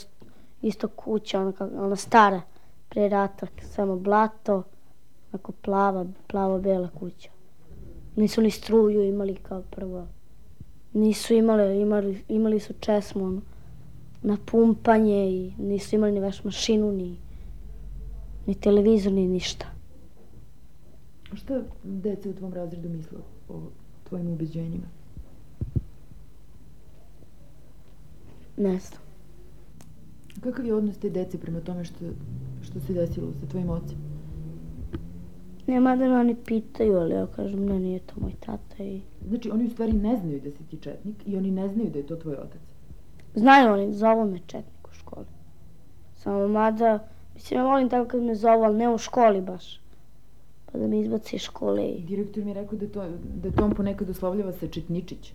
isto 0.63 0.89
kuća, 0.89 1.41
ona, 1.41 1.53
ona 1.61 1.97
stara, 1.97 2.41
pre 2.89 3.09
rata, 3.09 3.47
samo 3.63 3.97
blato, 3.97 4.63
onako 5.33 5.53
plava, 5.53 6.07
plavo-bela 6.27 6.89
kuća. 6.99 7.34
Nisu 8.17 8.43
ni 8.43 8.51
struju 8.51 9.03
imali 9.03 9.35
kao 9.35 9.63
prvo. 9.71 10.07
Nisu 10.93 11.35
imali, 11.35 11.81
imali, 11.81 12.23
imali 12.29 12.61
su 12.61 12.75
česmu 12.81 13.25
ono, 13.25 13.41
na 14.23 14.37
pumpanje 14.47 15.31
i 15.31 15.53
nisu 15.59 15.95
imali 15.97 16.13
ni 16.13 16.21
veš 16.21 16.45
mašinu, 16.45 16.93
ni, 16.93 17.17
ni 18.47 18.55
televizor, 18.55 19.13
ni 19.13 19.29
ništa. 19.29 19.67
A 21.33 21.37
šta 21.37 21.63
deca 21.83 22.31
u 22.31 22.33
tvom 22.33 22.55
razredu 22.55 22.89
misle 22.89 23.19
o 23.49 23.61
tvojim 24.09 24.29
ubeđenjima? 24.29 24.87
Ne 28.57 28.79
znam. 28.79 29.01
Kakav 30.41 30.67
je 30.67 30.75
odnos 30.75 30.97
te 30.97 31.11
dece 31.11 31.39
prema 31.39 31.61
tome 31.61 31.85
što, 31.85 32.05
što 32.63 32.81
se 32.81 32.93
desilo 32.93 33.33
sa 33.41 33.47
tvojim 33.47 33.71
ocem? 33.71 34.14
Nema 35.67 35.97
da 35.97 36.09
me 36.09 36.21
oni 36.21 36.37
pitaju, 36.45 36.97
ali 36.97 37.15
ja 37.15 37.27
kažem, 37.27 37.67
ne, 37.67 37.79
nije 37.81 37.99
to 37.99 38.15
moj 38.21 38.33
tata 38.41 38.85
i... 38.85 39.01
Znači, 39.29 39.51
oni 39.51 39.67
u 39.67 39.71
stvari 39.71 39.93
ne 39.93 40.17
znaju 40.17 40.41
da 40.41 40.51
si 40.51 40.65
ti 40.71 40.77
četnik 40.77 41.17
i 41.27 41.37
oni 41.37 41.51
ne 41.51 41.69
znaju 41.69 41.91
da 41.91 41.99
je 41.99 42.07
to 42.07 42.17
tvoj 42.17 42.35
otac. 42.35 42.61
Znaju 43.35 43.73
oni, 43.73 43.93
zovu 43.93 44.25
me 44.25 44.39
četnik 44.47 44.89
u 44.91 44.95
školi. 44.95 45.27
Samo 46.15 46.49
mada, 46.49 47.09
mislim, 47.35 47.61
ja 47.61 47.67
volim 47.67 47.89
tako 47.89 48.09
kad 48.09 48.23
me 48.23 48.35
zovu, 48.35 48.63
ali 48.63 48.77
ne 48.77 48.89
u 48.95 48.99
školi 48.99 49.41
baš. 49.41 49.81
Pa 50.73 50.79
da 50.79 50.87
me 50.87 51.01
izbaci 51.01 51.37
iz 51.37 51.43
škole 51.43 51.89
i... 51.89 52.03
Direktor 52.03 52.45
mi 52.45 52.51
je 52.51 52.55
rekao 52.55 52.79
da, 52.79 52.89
to, 52.89 53.05
da 53.43 53.51
to 53.51 53.65
on 53.65 53.75
ponekad 53.75 54.11
oslovljava 54.11 54.53
sa 54.53 54.69
Četničić. 54.69 55.33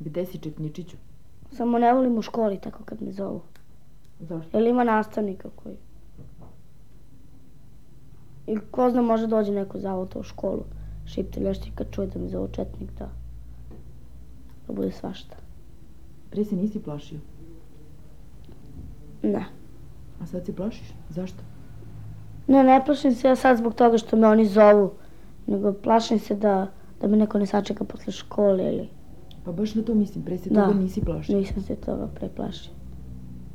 Gde 0.00 0.26
si 0.26 0.38
Četničiću? 0.38 0.96
Samo 1.52 1.78
ne 1.78 1.92
volim 1.92 2.18
u 2.18 2.22
školi 2.22 2.58
tako 2.58 2.84
kad 2.84 3.02
me 3.02 3.12
zovu. 3.12 3.40
Zašto? 4.20 4.58
Jer 4.58 4.66
ima 4.66 4.84
nastavnika 4.84 5.48
koji... 5.56 5.76
I 8.50 8.58
ko 8.70 8.90
zna, 8.90 9.02
može 9.02 9.26
dođe 9.26 9.52
neko 9.52 9.78
zavod 9.78 10.16
u 10.16 10.22
školu. 10.22 10.64
Šipte 11.06 11.40
lešti 11.40 11.72
kad 11.74 11.90
čuje 11.90 12.06
da 12.06 12.18
me 12.18 12.28
zovu 12.28 12.48
četnik, 12.48 12.90
da... 12.98 13.08
Da 14.66 14.72
bude 14.72 14.90
svašta. 14.92 15.36
Pre 16.30 16.44
se 16.44 16.56
nisi 16.56 16.82
plašio, 16.82 17.18
Ne. 19.22 19.44
a 20.22 20.26
sad 20.26 20.46
se 20.46 20.56
plašiš. 20.56 20.92
Zašto? 21.08 21.38
Ne, 22.46 22.64
ne 22.64 22.82
plašim 22.86 23.14
se 23.14 23.28
ja 23.28 23.36
sad 23.36 23.58
zbog 23.58 23.74
toga 23.74 23.98
što 23.98 24.16
me 24.16 24.28
oni 24.28 24.46
zovu, 24.46 24.90
nego 25.46 25.72
plašim 25.72 26.18
se 26.18 26.34
da, 26.34 26.66
da 27.00 27.08
me 27.08 27.16
neko 27.16 27.38
ne 27.38 27.46
sačeka 27.46 27.84
posle 27.84 28.12
škole 28.12 28.64
ili... 28.74 28.88
Pa 29.44 29.52
baš 29.52 29.74
na 29.74 29.82
to 29.82 29.94
mislim, 29.94 30.24
pre 30.24 30.38
se 30.38 30.50
Da. 30.50 30.66
toga 30.66 30.78
nisi 30.80 31.00
plašio. 31.00 31.38
Nisam 31.38 31.62
se 31.62 31.76
toga 31.76 32.06
preplašio. 32.14 32.72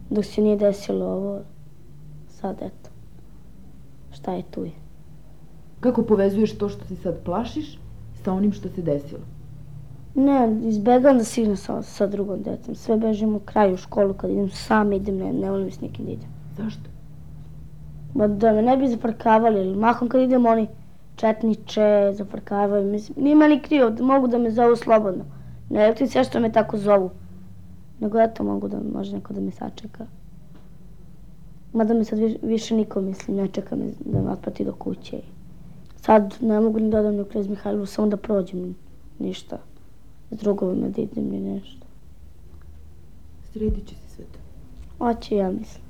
Dok 0.10 0.26
se 0.26 0.42
nije 0.42 0.58
desilo 0.58 1.06
ovo, 1.06 1.40
sad 2.30 2.56
eto. 2.62 2.90
Šta 4.12 4.34
je 4.34 4.44
tu 4.52 4.64
je. 4.64 4.72
Kako 5.80 6.04
povezuješ 6.04 6.58
to 6.58 6.70
što 6.70 6.86
se 6.86 6.96
sad 6.96 7.24
plašiš 7.24 7.80
sa 8.24 8.34
onim 8.34 8.52
što 8.52 8.70
se 8.70 8.82
desilo? 8.82 9.22
Ne, 10.16 10.60
izbegavam 10.64 11.18
da 11.18 11.24
se 11.24 11.42
igram 11.42 11.58
sa, 11.58 11.82
sa 11.82 12.08
drugom 12.08 12.44
decom. 12.44 12.76
Sve 12.76 12.98
bežim 12.98 13.36
u 13.36 13.40
kraju 13.40 13.74
u 13.74 13.78
školu 13.78 14.14
kad 14.14 14.30
idem 14.30 14.50
sam 14.50 14.94
idem, 14.94 15.18
ne, 15.18 15.34
ne 15.34 15.52
volim 15.52 15.72
s 15.72 15.82
nikim 15.82 16.06
da 16.06 16.12
idem. 16.12 16.30
Zašto? 16.58 16.90
Ma 18.14 18.28
da 18.28 18.54
me 18.54 18.62
ne 18.62 18.78
bi 18.78 18.88
zafrkavali, 18.88 19.62
ili 19.62 19.76
mahom 19.76 20.10
kad 20.10 20.22
idem 20.22 20.46
oni 20.46 20.68
četniče, 21.16 22.12
zafrkavaju. 22.14 22.92
Mislim, 22.92 23.24
nije 23.24 23.36
meni 23.36 23.62
krivo, 23.62 23.90
da 23.90 24.04
mogu 24.04 24.28
da 24.28 24.38
me 24.38 24.52
zovu 24.52 24.76
slobodno. 24.76 25.24
Ne 25.70 25.88
rekli 25.88 26.08
sve 26.08 26.24
što 26.24 26.40
me 26.40 26.52
tako 26.52 26.78
zovu. 26.78 27.10
Nego 28.00 28.22
eto 28.22 28.44
mogu 28.44 28.68
da 28.68 28.78
može 28.94 29.14
neko 29.16 29.34
da 29.34 29.42
me 29.42 29.52
sačeka. 29.52 30.06
Mada 31.74 31.94
me 31.94 32.04
sad 32.04 32.20
više, 32.20 32.38
više 32.44 32.76
niko, 32.76 33.02
mislim, 33.02 33.38
ne 33.38 33.48
čeka 33.48 33.76
me 33.76 33.86
da 34.06 34.22
me 34.22 34.32
otprati 34.32 34.66
do 34.66 34.74
kuće. 34.74 35.22
Sad 36.06 36.36
ne 36.42 36.60
mogu 36.60 36.80
ni 36.80 36.90
da 36.90 37.00
odam 37.00 37.16
ni 37.16 37.26
Knez 37.26 37.48
Mihajlovu, 37.48 37.86
samo 37.86 38.08
da 38.08 38.18
prođem 38.18 38.76
ništa. 39.20 39.58
S 40.32 40.38
drugovima 40.38 40.88
da 40.88 41.02
idem 41.02 41.30
ni 41.30 41.40
nešto. 41.40 41.86
Sredit 43.54 43.88
će 43.88 43.96
se 43.96 44.16
sve 44.16 44.26
to. 44.26 44.40
Hoće, 44.98 45.36
ja 45.36 45.52
mislim. 45.52 45.84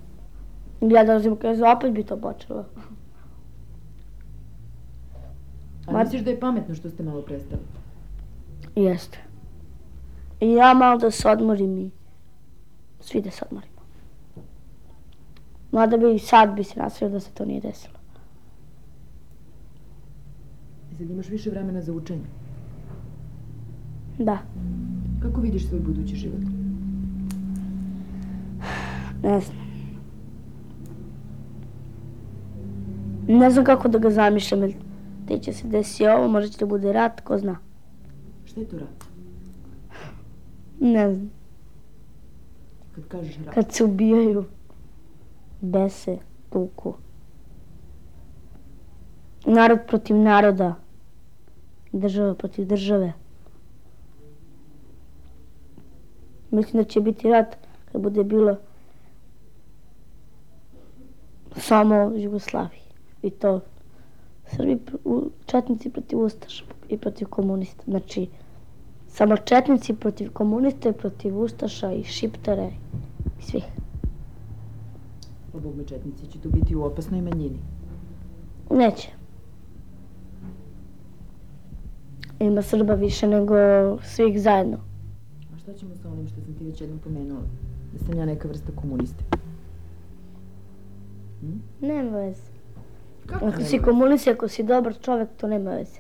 Ja 0.82 1.04
dolazim 1.04 1.36
Knez, 1.36 1.60
opet 1.78 1.92
bi 1.92 2.04
to 2.04 2.18
počelo. 2.18 2.66
A 5.88 5.92
Ma- 5.92 6.04
misliš 6.04 6.22
da 6.22 6.30
je 6.30 6.40
pametno 6.40 6.76
što 6.76 6.90
ste 6.90 7.04
malo 7.04 7.22
prestali? 7.22 7.62
Jeste. 8.76 9.18
I 10.40 10.52
ja 10.52 10.74
malo 10.74 10.98
da 10.98 11.12
se 11.12 11.30
odmorim 11.30 11.78
i 11.78 11.90
svi 13.00 13.22
da 13.22 13.32
se 13.32 13.46
odmorimo. 13.46 13.82
Mada 15.72 15.98
bi 15.98 16.20
sad 16.20 16.56
bi 16.56 16.64
se 16.64 16.80
nasvio 16.80 17.10
da 17.10 17.20
se 17.20 17.32
to 17.32 17.46
nije 17.46 17.62
desilo. 17.62 18.05
I 20.96 20.98
sad 20.98 21.10
imaš 21.10 21.30
više 21.30 21.50
vremena 21.50 21.82
za 21.82 21.94
učenje. 21.94 22.26
Da, 24.20 24.38
Kako 25.22 25.42
vidiš 25.42 25.68
svoj 25.68 25.80
budući 25.80 26.16
život? 26.16 26.40
ne 29.24 29.40
znam. 29.40 29.58
Ne 33.28 33.50
znam 33.52 33.66
kako 33.66 33.88
da 33.88 33.98
ga 33.98 34.10
zamišljam, 34.10 34.62
jer 34.62 34.74
te 35.28 35.40
će 35.40 35.54
se 35.54 35.68
desi 35.68 36.08
ovo, 36.08 36.28
možda 36.28 36.50
će 36.50 36.60
da 36.60 36.66
bude 36.66 36.94
rat, 36.94 37.22
ko 37.22 37.38
zna. 37.38 37.58
Šta 38.46 38.60
je 38.60 38.68
to 38.68 38.78
rat? 38.78 39.06
Ne 40.80 41.14
znam. 41.14 41.30
Kad 42.96 43.08
kažeš 43.08 43.38
rat. 43.46 43.56
Kad 43.56 43.72
se 43.72 43.84
ubijaju, 43.84 44.46
bese, 45.62 46.18
tuku. 46.50 46.94
Narod 49.46 49.80
protiv 49.88 50.16
naroda. 50.16 50.76
Država 51.96 52.34
protiv 52.36 52.66
države. 52.68 53.14
Mislim 56.52 56.84
da 56.84 56.90
će 56.90 57.02
biti 57.02 57.30
rat 57.30 57.58
kad 57.92 58.02
bude 58.02 58.24
bilo 58.24 58.58
samo 61.58 62.06
u 62.06 62.18
Jugoslaviji. 62.18 62.82
I 63.22 63.30
to 63.30 63.60
Srbi, 64.48 64.80
četnici 65.46 65.90
protiv 65.90 66.20
Ustaša 66.20 66.64
i 66.90 66.98
protiv 66.98 67.28
komunista. 67.28 67.84
Znači, 67.88 68.28
samo 69.08 69.38
četnici 69.38 69.96
protiv 69.96 70.32
komunista 70.34 70.90
i 70.90 70.94
protiv 70.94 71.40
Ustaša 71.40 71.92
i 71.92 72.04
Šiptara 72.04 72.70
i 73.40 73.44
svih. 73.44 73.64
Pa 75.52 75.60
četnici 75.88 76.32
će 76.32 76.40
tu 76.40 76.50
biti 76.50 76.76
u 76.76 76.84
opasnoj 76.84 77.22
manjini. 77.22 77.60
Neće. 78.70 79.10
Ima 82.40 82.62
Srba 82.62 82.94
više 82.94 83.28
nego 83.28 83.56
svih 84.04 84.42
zajedno. 84.42 84.78
A 85.56 85.58
šta 85.58 85.74
ćemo 85.74 85.96
sa 85.96 86.10
onim 86.10 86.28
što 86.28 86.42
sam 86.42 86.54
ti 86.54 86.64
već 86.64 86.82
jednom 86.82 87.00
pomenula? 87.00 87.42
Da 87.94 88.06
sam 88.06 88.18
ja 88.18 88.26
neka 88.26 88.48
vrsta 88.48 88.72
komuniste. 88.76 89.24
Nema 91.82 92.18
veze. 92.18 92.42
Kako 93.26 93.46
Ako 93.46 93.56
nema 93.56 93.66
si 93.70 93.80
komunista 93.80 94.32
ako 94.32 94.48
si 94.48 94.64
dobar 94.64 94.96
čovjek, 95.02 95.30
to 95.38 95.48
nema 95.48 95.72
veze. 95.72 96.00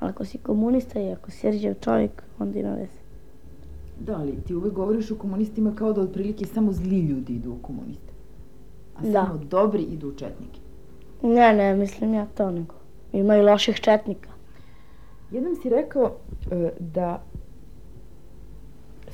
Ali 0.00 0.10
ako 0.10 0.24
si 0.24 0.38
komunista 0.38 1.00
i 1.00 1.12
ako 1.12 1.30
si 1.30 1.50
rđav 1.50 1.74
čovjek, 1.80 2.22
onda 2.38 2.58
ima 2.58 2.74
veze. 2.74 3.02
Da, 4.00 4.16
ali 4.16 4.36
ti 4.46 4.54
uvek 4.54 4.72
govoriš 4.72 5.10
o 5.10 5.16
komunistima 5.16 5.72
kao 5.74 5.92
da 5.92 6.00
otprilike 6.00 6.46
samo 6.46 6.72
zli 6.72 7.00
ljudi 7.00 7.32
idu 7.32 7.52
u 7.52 7.62
komuniste. 7.62 8.12
A 8.96 9.02
Da. 9.02 9.26
samo 9.26 9.40
dobri 9.50 9.82
idu 9.82 10.08
u 10.08 10.12
četnike. 10.14 10.60
Ne, 11.22 11.52
ne, 11.54 11.74
mislim 11.76 12.14
ja 12.14 12.26
to 12.26 12.50
nego. 12.50 12.74
Ima 13.12 13.36
i 13.36 13.42
loših 13.42 13.76
četnika. 13.80 14.28
Jednom 15.32 15.54
si 15.56 15.68
rekao 15.68 16.12
e, 16.50 16.70
da 16.80 17.22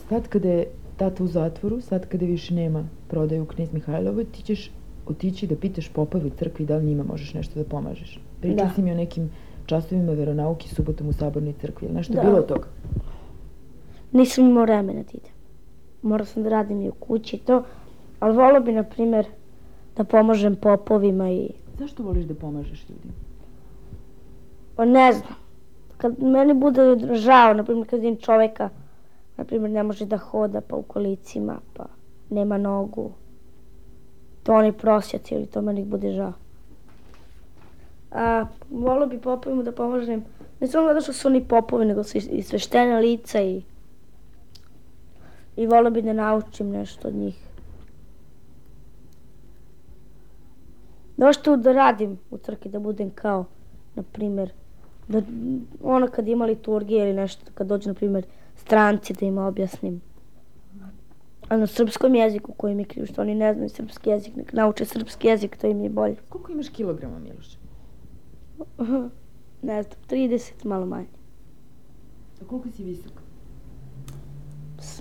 sad 0.09 0.28
kada 0.28 0.48
je 0.48 0.66
tata 0.96 1.24
u 1.24 1.26
zatvoru, 1.26 1.81
sad 1.81 2.09
kada 2.09 2.26
više 2.26 2.54
nema 2.54 2.85
prodaju 3.09 3.42
u 3.42 3.46
Knez 3.46 3.72
Mihajlovoj, 3.72 4.24
ti 4.24 4.42
ćeš 4.42 4.70
otići 5.07 5.46
da 5.46 5.57
pitaš 5.57 5.88
popa 5.88 6.18
u 6.18 6.31
crkvi 6.38 6.66
da 6.66 6.76
li 6.76 6.85
njima 6.85 7.04
možeš 7.04 7.35
nešto 7.35 7.59
da 7.59 7.64
pomažeš. 7.64 8.20
Pričao 8.40 8.66
Da. 8.66 8.72
si 8.74 8.83
mi 8.83 8.92
o 8.92 8.94
nekim 8.94 9.31
časovima 9.66 10.12
veronauke 10.12 10.68
subotom 10.68 11.09
u 11.09 11.12
sabornoj 11.12 11.52
crkvi. 11.61 11.87
Ili 11.87 11.94
nešto 11.94 12.14
Da. 12.14 12.22
bilo 12.22 12.38
od 12.38 12.46
toga? 12.46 12.66
Nisam 14.12 14.44
imao 14.46 14.62
vremena 14.62 15.02
da 15.02 15.11
idem. 15.12 15.33
Morao 16.02 16.26
sam 16.26 16.42
da 16.42 16.48
radim 16.48 16.81
i 16.81 16.88
u 16.88 16.92
kući 16.92 17.37
i 17.37 17.38
to. 17.38 17.62
Ali 18.20 18.37
volio 18.37 18.61
bi, 18.61 18.72
na 18.72 18.83
primjer, 18.83 19.26
da 19.96 20.04
pomažem 20.04 20.57
popovima 20.57 21.31
i... 21.31 21.50
Zašto 21.78 22.02
voliš 22.02 22.24
da 22.24 22.35
pomažeš 22.35 22.87
ljudima? 22.88 23.12
Pa 24.76 24.85
ne 24.85 25.12
znam. 25.12 25.48
Kad 25.99 26.23
meni 26.23 26.55
bude 26.55 26.83
žao, 27.13 27.55
na 27.55 27.65
primjer, 27.65 27.89
kad 27.89 28.01
vidim 28.01 28.21
čoveka, 28.21 28.69
na 29.37 29.45
primjer, 29.45 29.71
ne 29.71 29.83
može 29.83 30.07
da 30.07 30.17
hoda 30.17 30.61
pa 30.61 30.77
u 30.77 30.83
kolicima, 30.83 31.59
pa 31.75 31.87
nema 32.31 32.59
nogu. 32.59 33.11
To 34.43 34.55
oni 34.55 34.73
prosjaci 34.73 35.35
ili 35.35 35.47
to 35.47 35.63
meni 35.63 35.85
bude 35.85 36.13
žao. 36.13 36.33
A 38.11 38.47
volio 38.71 39.07
bi 39.07 39.19
popovima 39.19 39.63
da 39.63 39.73
pomažem, 39.73 40.25
ne 40.61 40.67
samo 40.67 40.89
zato 40.89 41.01
što 41.01 41.13
su 41.13 41.29
oni 41.29 41.45
popovi, 41.45 41.85
nego 41.85 42.05
su 42.05 42.19
i 42.19 42.43
sveštena 42.43 42.99
lica 42.99 43.41
i 43.41 43.63
i 45.59 45.67
volio 45.67 45.91
bi 45.91 46.03
da 46.03 46.13
naučim 46.13 46.71
nešto 46.71 47.09
od 47.09 47.15
njih. 47.15 47.37
Došto 51.17 51.57
da 51.57 51.73
radim 51.73 52.19
u 52.31 52.39
crkvi, 52.39 52.71
da 52.71 52.79
budem 52.79 53.11
kao, 53.11 53.45
na 53.95 54.03
primjer, 54.13 54.53
da 55.09 55.23
ono 55.83 56.07
kad 56.07 56.29
ima 56.29 56.47
liturgije 56.47 57.05
ili 57.05 57.12
nešto, 57.12 57.51
kad 57.55 57.66
dođu, 57.66 57.88
na 57.88 57.94
primjer, 57.94 58.27
stranci 58.57 59.14
da 59.14 59.27
im 59.27 59.38
objasnim. 59.38 60.01
A 61.49 61.57
na 61.57 61.66
srpskom 61.66 62.14
jeziku 62.14 62.53
koji 62.53 62.75
mi 62.75 62.85
krivo, 62.85 63.07
što 63.07 63.23
oni 63.23 63.35
ne 63.35 63.55
znaju 63.55 63.68
srpski 63.68 64.11
jezik, 64.11 64.37
nek 64.37 64.53
nauče 64.53 64.85
srpski 64.85 65.29
jezik, 65.29 65.57
to 65.57 65.66
im 65.66 65.81
je 65.81 65.90
bolje. 65.90 66.16
Koliko 66.29 66.53
imaš 66.53 66.68
kilograma, 66.68 67.18
Miloš? 67.18 67.59
Ne 69.62 69.83
znam, 69.83 69.97
30, 70.11 70.64
malo 70.64 70.87
manje. 70.87 71.07
A 72.42 72.44
koliko 72.47 72.68
si 72.71 72.85
visok? 72.85 73.12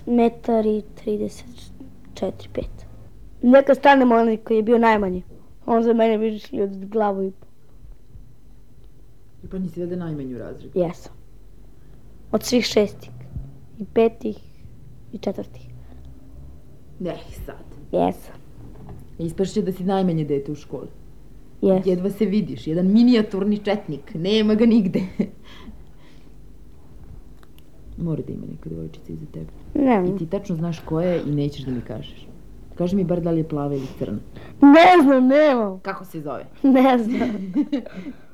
Metar 0.06 0.66
i 0.66 0.82
34, 1.06 1.42
5. 2.14 2.64
Neka 3.42 3.74
stanemo 3.74 4.14
onaj 4.14 4.36
koji 4.36 4.56
je 4.56 4.62
bio 4.62 4.78
najmanji. 4.78 5.22
On 5.66 5.82
za 5.82 5.92
mene 5.92 6.16
više 6.16 6.62
od 6.62 6.84
glavu 6.86 7.22
i 7.22 7.30
po. 7.30 7.47
Pa 9.50 9.58
nisi 9.58 9.80
vede 9.80 9.96
najmanju 9.96 10.38
razredu. 10.38 10.78
Jesam. 10.78 11.12
Od 12.32 12.42
svih 12.42 12.64
šestih. 12.64 13.10
I 13.78 13.84
petih 13.84 14.36
i 15.12 15.18
četvrtih. 15.18 15.68
Ne, 17.00 17.16
sad. 17.46 17.64
Jesam. 17.92 18.34
Ispašće 19.18 19.62
da 19.62 19.72
si 19.72 19.84
najmanje 19.84 20.24
dete 20.24 20.52
u 20.52 20.54
školi. 20.54 20.88
Jesam. 21.62 21.90
Jedva 21.90 22.10
se 22.10 22.24
vidiš, 22.24 22.66
jedan 22.66 22.86
minijaturni 22.86 23.58
četnik, 23.58 24.14
nema 24.14 24.54
ga 24.54 24.66
nigde. 24.66 25.00
Mora 27.96 28.22
da 28.26 28.32
ima 28.32 28.46
neka 28.46 28.68
devojčica 28.68 29.12
iza 29.12 29.26
tebe. 29.32 29.50
Ne, 29.74 30.08
I 30.14 30.18
ti 30.18 30.26
tačno 30.26 30.56
znaš 30.56 30.78
koja 30.80 31.08
je 31.10 31.22
i 31.26 31.30
nećeš 31.30 31.64
da 31.64 31.70
mi 31.70 31.80
kažeš. 31.80 32.28
Kaži 32.74 32.96
mi 32.96 33.04
bar 33.04 33.20
da 33.20 33.30
li 33.30 33.40
je 33.40 33.48
plava 33.48 33.74
ili 33.74 33.86
crna. 33.98 34.18
ne 34.60 35.02
znam, 35.02 35.26
nemam. 35.26 35.80
Kako 35.80 36.04
se 36.04 36.20
zove? 36.20 36.46
Ne 36.62 36.98
znam. 36.98 37.28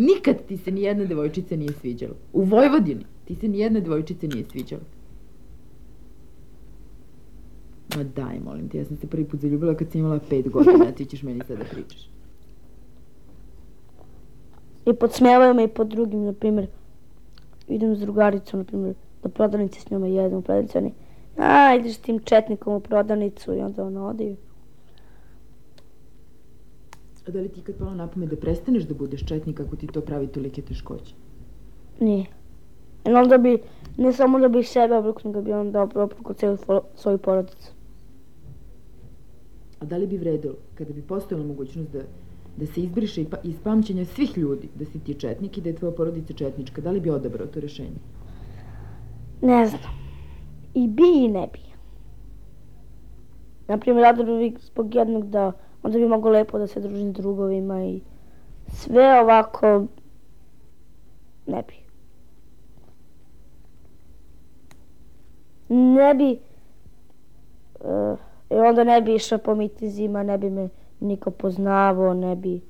Nikad 0.00 0.36
ti 0.48 0.56
se 0.56 0.70
ni 0.70 0.82
jedna 0.82 1.04
devojčica 1.04 1.56
nije 1.56 1.72
sviđala. 1.72 2.14
U 2.32 2.42
Vojvodini 2.42 3.04
ti 3.24 3.34
se 3.34 3.48
ni 3.48 3.58
jedna 3.58 3.80
devojčica 3.80 4.26
nije 4.26 4.44
sviđala. 4.50 4.82
Ma 7.96 8.04
daj, 8.04 8.40
molim 8.44 8.68
te, 8.68 8.78
ja 8.78 8.84
sam 8.84 8.96
se 8.96 9.06
prvi 9.06 9.24
put 9.24 9.40
zaljubila 9.40 9.74
kad 9.74 9.90
sam 9.90 10.00
imala 10.00 10.20
pet 10.30 10.48
godina, 10.48 10.84
a 10.88 10.92
ti 10.92 11.04
ćeš 11.04 11.22
meni 11.22 11.40
sada 11.48 11.64
pričaš. 11.64 12.10
I 14.86 14.94
podsmevaju 14.94 15.54
me 15.54 15.64
i 15.64 15.68
po 15.68 15.84
drugim, 15.84 16.24
na 16.24 16.32
primjer, 16.32 16.66
idem 17.68 17.96
s 17.96 18.00
drugaricom, 18.00 18.60
na 18.60 18.64
primjer, 18.64 18.94
do 19.22 19.28
prodavnice 19.28 19.80
s 19.80 19.90
njoma 19.90 20.06
jedem 20.06 20.38
u 20.38 20.42
prodavnici, 20.42 20.78
oni, 20.78 20.92
a, 21.36 21.78
s 21.84 21.98
tim 21.98 22.18
četnikom 22.18 22.74
u 22.74 22.80
prodavnicu 22.80 23.54
i 23.54 23.60
onda 23.60 23.84
ono 23.84 24.06
odiju. 24.06 24.36
A 27.28 27.30
da 27.30 27.40
li 27.40 27.48
ti 27.48 27.60
kad 27.60 27.74
palo 27.76 27.94
na 27.94 28.06
pamet 28.06 28.30
da 28.30 28.36
prestaneš 28.36 28.84
da 28.84 28.94
budeš 28.94 29.26
četnik 29.26 29.60
ako 29.60 29.76
ti 29.76 29.86
to 29.86 30.00
pravi 30.00 30.26
tolike 30.26 30.62
teškoće? 30.62 31.14
Nije. 32.00 32.26
Jer 33.04 33.16
onda 33.16 33.38
bi, 33.38 33.58
ne 33.96 34.12
samo 34.12 34.38
da 34.38 34.48
bi 34.48 34.62
sebe 34.62 34.96
obrukao, 34.96 35.28
nego 35.30 35.42
bi 35.42 35.52
onda 35.52 35.82
obrukao 35.82 36.34
cijelu 36.34 36.56
fo- 36.56 36.82
svoju 36.94 37.18
porodicu. 37.18 37.72
A 39.80 39.84
da 39.84 39.96
li 39.96 40.06
bi 40.06 40.16
vredilo, 40.16 40.54
kada 40.74 40.92
bi 40.92 41.02
postojala 41.02 41.46
mogućnost 41.46 41.90
da, 41.92 42.00
da 42.56 42.66
se 42.66 42.80
izbriše 42.80 43.24
iz 43.44 43.56
pamćenja 43.64 44.04
svih 44.04 44.38
ljudi 44.38 44.68
da 44.74 44.84
si 44.84 44.98
ti 44.98 45.14
četnik 45.14 45.58
i 45.58 45.60
da 45.60 45.68
je 45.68 45.74
tvoja 45.76 45.92
porodica 45.92 46.32
četnička, 46.32 46.80
da 46.80 46.90
li 46.90 47.00
bi 47.00 47.10
odabrao 47.10 47.46
to 47.46 47.60
rešenje? 47.60 48.00
Ne 49.42 49.66
znam. 49.66 49.92
I 50.74 50.88
bi 50.88 51.24
i 51.24 51.28
ne 51.28 51.48
bi. 51.52 51.58
Naprimjer, 53.68 54.02
rado 54.02 54.24
bi 54.24 54.54
zbog 54.60 54.94
jednog 54.94 55.30
da, 55.30 55.52
onda 55.82 55.98
bi 55.98 56.08
mogo 56.08 56.30
lepo 56.30 56.58
da 56.58 56.66
se 56.66 56.80
družim 56.80 57.12
s 57.12 57.16
drugovima 57.16 57.84
i 57.84 58.00
sve 58.72 59.20
ovako 59.20 59.86
ne 61.46 61.62
bi. 61.68 61.74
Ne 65.74 66.14
bi, 66.14 66.38
uh, 67.80 68.18
i 68.50 68.54
onda 68.54 68.84
ne 68.84 69.00
bi 69.00 69.14
išao 69.14 69.38
po 69.38 69.54
mitizima, 69.54 70.22
ne 70.22 70.38
bi 70.38 70.50
me 70.50 70.68
niko 71.00 71.30
poznavao, 71.30 72.14
ne 72.14 72.36
bi... 72.36 72.60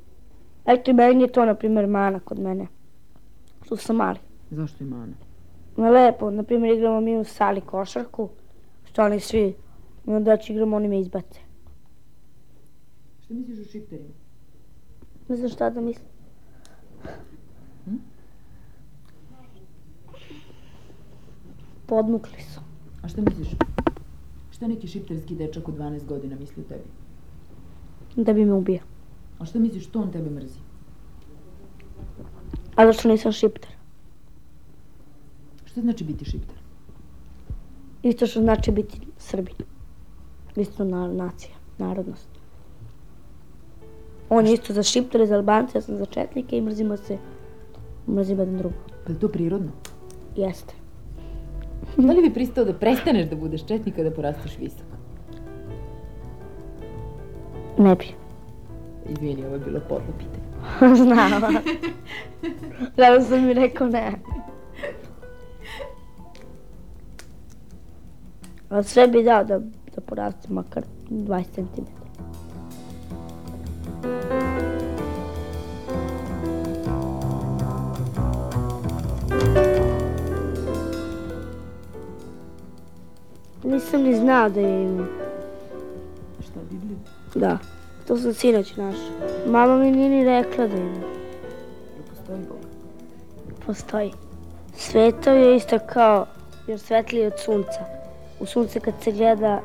Eto, 0.67 0.93
meni 0.93 1.23
je 1.23 1.29
to, 1.29 1.45
na 1.45 1.55
primjer, 1.55 1.87
mana 1.87 2.21
kod 2.21 2.39
mene. 2.39 2.67
Što 3.63 3.77
sam 3.77 3.97
mali. 3.97 4.19
Zašto 4.51 4.85
je 4.85 4.91
mana? 4.91 5.13
Ma 5.77 5.91
lepo, 5.91 6.31
na 6.31 6.43
primjer, 6.43 6.77
igramo 6.77 7.01
mi 7.01 7.17
u 7.17 7.25
sali 7.25 7.61
košarku, 7.61 8.29
što 8.85 9.03
oni 9.03 9.21
svi, 9.21 9.55
i 10.07 10.11
onda 10.11 10.37
ću 10.37 10.53
igramo, 10.53 10.77
oni 10.77 10.89
me 10.89 11.01
izbace. 11.01 11.50
Šta 13.31 13.37
misliš 13.39 13.59
o 13.59 13.71
šipterima? 13.71 14.09
Ne 15.29 15.37
znam 15.37 15.51
šta 15.51 15.71
da 15.71 15.81
mislim. 15.81 16.07
Podmukli 21.87 22.43
su. 22.55 22.61
A 23.03 23.09
šta 23.09 23.21
misliš? 23.21 23.49
Šta 24.51 24.67
neki 24.67 24.89
šipterski 24.89 25.35
dečak 25.35 25.69
od 25.69 25.79
12 25.79 26.07
godina 26.07 26.37
misli 26.37 26.63
o 26.63 26.69
tebi? 26.69 28.25
Da 28.25 28.33
bi 28.33 28.45
me 28.45 28.53
ubio. 28.53 28.81
A 29.39 29.45
šta 29.45 29.59
misliš 29.59 29.87
što 29.87 30.01
on 30.01 30.13
tebe 30.13 30.31
mrzi? 30.31 30.59
A 32.77 32.87
zašto 32.87 33.09
nisam 33.09 33.33
šipter? 33.33 33.71
Šta 35.65 35.81
znači 35.81 36.05
biti 36.05 36.25
šipter? 36.25 36.59
Isto 38.03 38.27
što 38.27 38.41
znači 38.41 38.71
biti 38.71 39.01
Srbin. 39.19 39.57
Isto 40.57 40.85
na, 40.85 41.09
nacija, 41.09 41.55
narodnost. 41.79 42.40
On 44.31 44.47
je 44.47 44.53
isto 44.53 44.73
za 44.73 44.83
šiptere, 44.83 45.27
za 45.27 45.35
albance, 45.35 45.79
ja 45.79 45.83
sam 45.83 45.97
za 45.99 46.07
četnike 46.07 46.59
i 46.59 46.61
mrzimo 46.61 46.97
se, 46.97 47.19
mrzimo 48.09 48.43
jedan 48.43 48.59
drugo. 48.59 48.75
Pa 49.07 49.13
je 49.13 49.19
to 49.19 49.29
prirodno? 49.29 49.71
Jeste. 50.37 50.75
Da 51.97 52.13
li 52.13 52.23
bi 52.23 52.35
pristao 52.35 52.65
da 52.65 52.73
prestaneš 52.73 53.27
da 53.29 53.37
budeš 53.37 53.67
četnik 53.67 53.97
kada 53.97 54.11
porasteš 54.11 54.59
visok? 54.59 54.87
Ne 57.79 57.95
bi. 57.95 58.07
Izvini, 59.09 59.45
ovo 59.45 59.55
je 59.55 59.61
bilo 59.61 59.81
podlo 59.89 60.15
pitanje. 60.19 60.97
Znam. 61.05 61.43
Zato 62.97 63.21
sam 63.21 63.47
mi 63.47 63.55
rekao 63.55 63.87
ne. 63.89 64.13
Ali 68.69 68.85
sve 68.85 69.09
bi 69.09 69.23
dao 69.23 69.45
da, 69.45 69.59
da 69.95 70.01
porastem 70.07 70.55
makar 70.55 70.85
20 71.11 71.45
cm. 71.55 72.00
Nisam 83.65 84.03
ni 84.03 84.15
znao 84.15 84.49
da 84.49 84.61
je 84.61 84.83
ima. 84.83 85.07
Šta, 86.43 86.61
Bibliju? 86.71 86.99
Da, 87.35 87.59
to 88.09 88.17
sam 88.17 88.35
sinoć 88.35 88.77
našao. 88.77 89.11
Mama 89.47 89.77
mi 89.77 89.91
nije 89.91 90.09
ni 90.09 90.25
rekla 90.25 90.67
da 90.67 90.77
ima. 90.77 91.01
Da 91.97 92.03
postoji 92.11 92.39
Bog. 92.49 92.59
Postoji. 93.67 94.13
Svetao 94.77 95.35
je 95.35 95.57
isto 95.57 95.79
kao, 95.93 96.27
još 96.67 96.81
svetliji 96.81 97.27
od 97.27 97.33
sunca. 97.45 97.85
U 98.41 98.47
sunce 98.47 98.81
kad 98.81 98.95
se 99.03 99.13
gleda, 99.13 99.61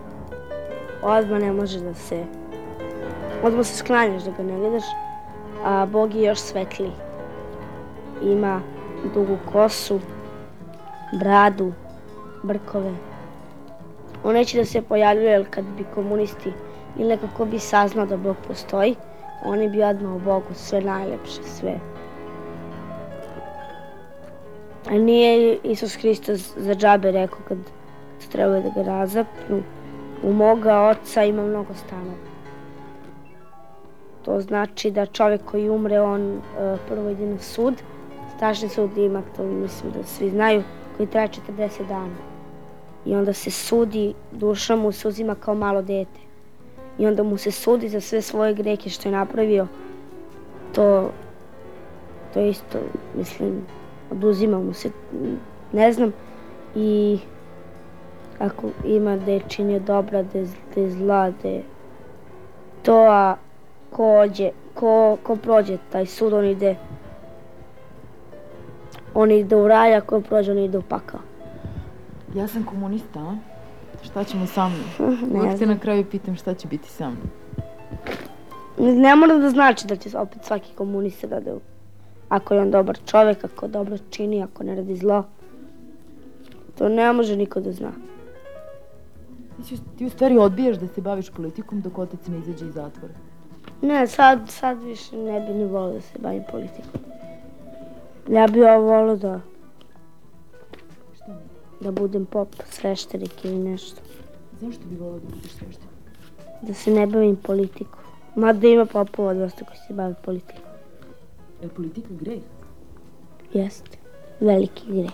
odmah 1.04 1.42
ne 1.42 1.52
može 1.52 1.80
da 1.80 1.94
se... 1.94 2.45
Odmah 3.46 3.66
se 3.66 3.76
sklanjaš 3.78 4.24
da 4.24 4.32
ga 4.32 4.44
ne 4.44 4.58
gledaš, 4.58 4.84
a 5.64 5.86
Bog 5.86 6.16
je 6.16 6.24
još 6.24 6.40
svetliji. 6.40 6.92
Ima 8.24 8.62
dugu 9.14 9.38
kosu, 9.52 10.00
bradu, 11.20 11.74
brkove. 12.44 12.94
On 14.24 14.34
neće 14.34 14.58
da 14.58 14.66
se 14.66 14.82
pojavljuje, 14.82 15.32
jer 15.32 15.46
kad 15.50 15.66
bi 15.66 15.86
komunisti 15.96 16.54
ili 16.98 17.08
nekako 17.08 17.46
bi 17.46 17.60
saznao 17.60 18.06
da 18.06 18.18
Bog 18.18 18.36
postoji, 18.48 18.96
oni 19.44 19.70
bi 19.70 19.84
odmah 19.84 20.16
u 20.16 20.20
Bogu 20.20 20.54
sve 20.54 20.82
najlepše, 20.82 21.44
sve. 21.44 21.80
A 24.90 24.94
nije 24.94 25.58
Isus 25.64 25.96
Hristos 25.96 26.58
za 26.58 26.76
džabe 26.76 27.12
rekao 27.12 27.40
kad 27.48 27.58
su 28.20 28.30
trebali 28.30 28.64
da 28.64 28.70
ga 28.70 28.90
razapnu, 28.90 29.64
u 30.24 30.34
moga 30.34 30.82
oca 30.82 31.24
ima 31.24 31.44
mnogo 31.44 31.74
stanova. 31.74 32.35
To 34.26 34.42
znači 34.42 34.92
da 34.92 35.06
čovjek 35.06 35.42
koji 35.46 35.70
umre, 35.70 36.02
on 36.02 36.32
uh, 36.32 36.80
prvo 36.88 37.10
ide 37.10 37.26
na 37.26 37.40
sud, 37.40 37.74
strašni 38.36 38.70
sud 38.70 38.98
ima, 38.98 39.22
to 39.38 39.44
mislim 39.44 39.92
da 39.92 40.04
svi 40.04 40.30
znaju, 40.30 40.64
koji 40.98 41.08
traje 41.08 41.30
40 41.58 41.88
dana. 41.88 42.16
I 43.06 43.16
onda 43.16 43.34
se 43.34 43.52
sudi, 43.52 44.14
duša 44.32 44.76
mu 44.76 44.92
se 44.92 45.08
uzima 45.08 45.36
kao 45.36 45.56
malo 45.56 45.82
dete. 45.82 46.20
I 46.98 47.08
onda 47.08 47.24
mu 47.24 47.38
se 47.38 47.52
sudi 47.52 47.90
za 47.90 48.02
sve 48.02 48.22
svoje 48.22 48.54
greke 48.54 48.90
što 48.90 49.10
je 49.10 49.14
napravio. 49.14 49.68
To, 50.76 51.12
to 52.34 52.40
isto, 52.40 52.78
mislim, 53.18 53.66
oduzima 54.12 54.60
mu 54.60 54.74
se, 54.74 54.90
ne 55.74 55.94
znam. 55.94 56.14
I 56.76 57.20
ako 58.40 58.70
ima 58.86 59.18
da 59.18 59.32
je 59.32 59.42
činio 59.48 59.80
dobra, 59.80 60.24
da 60.24 60.40
je, 60.40 60.48
da 60.76 60.90
zla, 60.90 61.32
da 61.44 61.48
je 61.50 61.64
to, 62.84 63.08
a 63.10 63.36
ko, 63.96 64.20
ođe, 64.20 64.50
ko, 64.74 65.18
ko 65.24 65.36
prođe 65.36 65.78
taj 65.92 66.06
sud, 66.06 66.34
on 66.34 66.46
ide 66.46 66.76
on 69.14 69.32
ide 69.32 69.56
u 69.56 69.68
raj, 69.68 69.96
a 69.96 70.02
ko 70.02 70.22
prođe, 70.22 70.52
on 70.52 70.58
ide 70.58 70.78
u 70.78 70.82
pakao. 70.82 71.20
Ja 72.36 72.48
sam 72.48 72.64
komunista, 72.64 73.20
a? 73.20 73.36
Šta 74.04 74.24
ćemo 74.24 74.48
sa 74.48 74.70
mnom? 74.70 75.14
Uvijek 75.40 75.60
te 75.60 75.66
na 75.66 75.78
kraju 75.80 76.06
pitam 76.12 76.36
šta 76.36 76.54
će 76.54 76.68
biti 76.68 76.90
sa 76.90 77.10
mnom. 77.10 77.30
Ne, 79.02 79.16
mora 79.16 79.38
da 79.38 79.50
znači 79.50 79.88
da 79.88 79.96
će 79.96 80.18
opet 80.18 80.44
svaki 80.44 80.74
komunista 80.76 81.28
da 81.28 81.54
u... 81.54 81.60
Ako 82.30 82.54
je 82.54 82.62
on 82.62 82.72
dobar 82.72 82.98
čovjek, 83.06 83.44
ako 83.44 83.68
dobro 83.68 83.98
čini, 84.10 84.44
ako 84.44 84.64
ne 84.64 84.76
radi 84.76 84.96
zlo. 84.96 85.24
To 86.78 86.90
ne 86.90 87.14
može 87.14 87.36
niko 87.36 87.60
da 87.60 87.72
zna. 87.72 87.92
Ti, 89.70 89.78
ti 89.98 90.06
u 90.06 90.10
stvari 90.10 90.38
odbijaš 90.38 90.78
da 90.78 90.88
se 90.88 91.02
baviš 91.02 91.30
politikom 91.30 91.82
dok 91.82 91.98
otac 91.98 92.28
ne 92.28 92.40
izađe 92.40 92.66
iz 92.66 92.74
zatvora. 92.74 93.14
Ne, 93.86 94.08
sad, 94.08 94.40
sad 94.50 94.84
više 94.84 95.18
ne 95.18 95.40
bi 95.40 95.54
ni 95.54 95.66
volio 95.66 95.94
da 95.94 96.02
se 96.02 96.20
bavim 96.20 96.44
politikom. 96.52 97.02
Ja 98.30 98.48
bi 98.48 98.64
ovo 98.64 98.82
volio 98.82 99.16
da, 99.16 99.40
Šta 101.16 101.40
da 101.82 101.92
budem 101.92 102.26
pop, 102.26 102.48
sveštenik 102.70 103.46
ili 103.46 103.58
nešto. 103.58 104.02
Zašto 104.62 104.86
bi 104.86 104.96
volao 104.96 105.20
da 105.20 105.28
budeš 105.36 105.52
svešten? 105.52 105.88
Da 106.62 106.74
se 106.74 106.92
ne 106.92 107.08
bavim 107.08 107.36
politikom. 107.36 108.00
Mada 108.36 108.68
ima 108.68 108.86
popova 108.86 109.34
dosta 109.34 109.66
koji 109.66 109.78
se 109.88 109.94
bave 109.94 110.16
politikom. 110.26 110.64
Je 111.62 111.68
li 111.68 111.74
politika 111.74 112.10
greh? 112.10 112.42
Jeste. 113.54 113.98
Veliki 114.40 114.84
greh. 114.88 115.12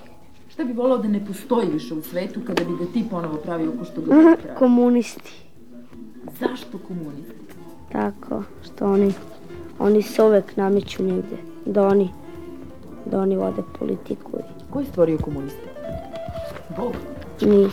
Šta 0.50 0.64
bi 0.64 0.74
volao 0.74 0.98
da 0.98 1.08
ne 1.08 1.26
postoji 1.26 1.70
više 1.70 1.94
u 1.94 2.02
svetu 2.02 2.42
kada 2.48 2.64
bi 2.64 2.72
ga 2.86 2.92
ti 2.94 3.06
ponovo 3.10 3.36
pravio 3.38 3.72
ko 3.80 3.86
što 3.86 4.02
ga 4.02 4.08
pravi? 4.08 4.58
Komunisti. 4.60 5.46
Zašto 6.40 6.78
komunisti? 6.88 7.51
Tako, 7.92 8.44
što 8.64 8.94
oni, 8.94 9.14
oni 9.80 10.02
se 10.02 10.24
uvek 10.24 10.58
nameću 10.58 11.04
negde. 11.04 11.38
Da 11.66 11.88
oni, 11.88 12.10
da 13.06 13.20
oni 13.20 13.36
vode 13.36 13.62
politiku 13.80 14.32
Ko 14.70 14.80
je 14.80 14.86
stvorio 14.86 15.18
komuniste? 15.18 15.70
Bog. 16.78 16.94
ni. 17.42 17.70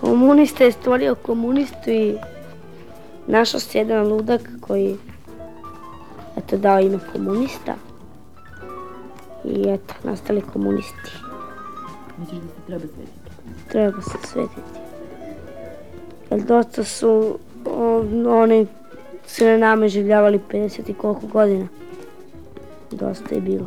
Komunista 0.00 0.64
je 0.64 0.72
stvorio 0.72 1.14
komunistu 1.14 1.90
i 1.90 2.16
našao 3.26 3.60
se 3.60 3.78
jedan 3.78 4.08
ludak 4.08 4.40
koji 4.60 4.96
eto 6.36 6.56
dao 6.56 6.80
ime 6.80 6.98
komunista. 7.12 7.74
I 9.44 9.68
eto, 9.68 9.94
nastali 10.04 10.40
komunisti. 10.52 11.10
Misliš 12.18 12.40
da 12.40 12.48
se 12.48 12.60
treba 12.66 12.86
svetiti? 12.86 13.30
Treba 13.68 14.02
se 14.02 14.18
svetiti. 14.26 14.80
Jer 16.30 16.42
dosta 16.44 16.84
su 16.84 17.38
oni 18.28 18.66
su 19.26 19.44
na 19.44 19.58
nama 19.58 19.88
življavali 19.88 20.40
50 20.52 20.90
i 20.90 20.94
koliko 20.94 21.26
godina. 21.26 21.68
Dosta 22.90 23.34
je 23.34 23.40
bilo. 23.40 23.66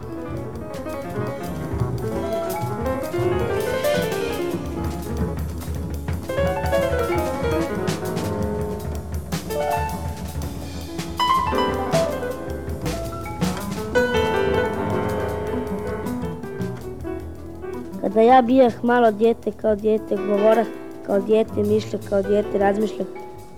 Kada 18.01 18.21
ja 18.21 18.41
bijah 18.41 18.83
malo 18.83 19.11
djete 19.11 19.51
kao 19.51 19.75
djete, 19.75 20.15
govorah 20.15 20.67
kao 21.05 21.19
dijete, 21.19 21.63
mišlja 21.63 21.99
kao 22.09 22.21
dijete, 22.21 22.57
razmišlja, 22.57 23.05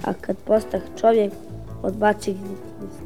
a 0.04 0.14
kad 0.22 0.38
postah 0.38 0.82
čovjek, 1.00 1.34
odbaci 1.84 2.34
gnitnost. 2.34 3.02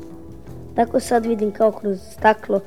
Tako 0.75 0.99
sad 0.99 1.25
vidim 1.25 1.51
kao 1.51 1.71
kroz 1.71 1.99
staklo 2.11 2.59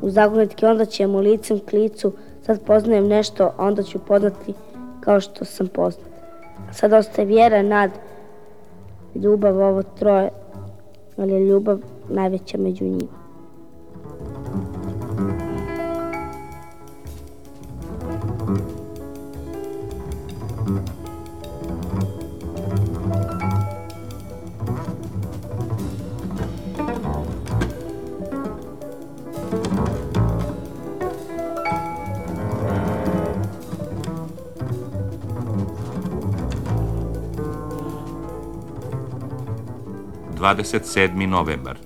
u 0.00 0.10
zagledke, 0.10 0.66
onda 0.66 0.84
ćemo 0.84 1.20
licem 1.20 1.60
k 1.60 1.72
licu, 1.72 2.12
sad 2.42 2.60
poznajem 2.60 3.06
nešto, 3.06 3.44
a 3.56 3.66
onda 3.66 3.82
ću 3.82 3.98
poznati 3.98 4.54
kao 5.00 5.20
što 5.20 5.44
sam 5.44 5.68
poznat. 5.68 6.06
Sad 6.72 6.92
ostaje 6.92 7.26
vjera, 7.26 7.62
nad, 7.62 7.90
ljubav 9.14 9.58
ovo 9.58 9.82
troje, 9.82 10.30
ali 11.16 11.32
je 11.32 11.40
ljubav 11.40 11.78
najveća 12.08 12.58
među 12.58 12.84
njima. 12.84 13.26
Mm-hmm. 20.68 20.95
27. 40.54 41.26
novembar. 41.26 41.76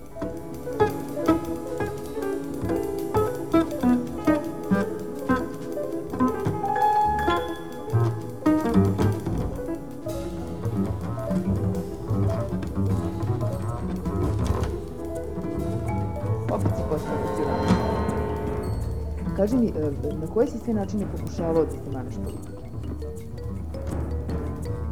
Kaži 19.37 19.57
mi, 19.57 19.67
e, 19.67 19.73
na 20.21 20.27
koji 20.35 20.49
si 20.49 20.59
sve 20.59 20.75
načine 20.75 21.07
pokušavao 21.17 21.65
da 21.65 21.71
se 21.71 21.91
maneš 21.93 22.15
politike? 22.15 22.61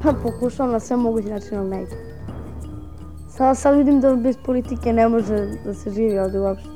Pa 0.02 0.12
pokušavam 0.12 0.72
na 0.72 0.80
sve 0.80 0.96
moguće 0.96 1.28
načine, 1.28 1.56
ali 1.56 1.68
ne 1.70 1.82
ide. 1.82 2.07
Sad, 3.38 3.58
sad 3.58 3.76
vidim 3.76 4.00
da 4.00 4.16
bez 4.16 4.36
politike 4.36 4.92
ne 4.92 5.08
može 5.08 5.36
da 5.64 5.74
se 5.74 5.90
živi 5.90 6.18
ovde 6.18 6.40
uopšte. 6.40 6.68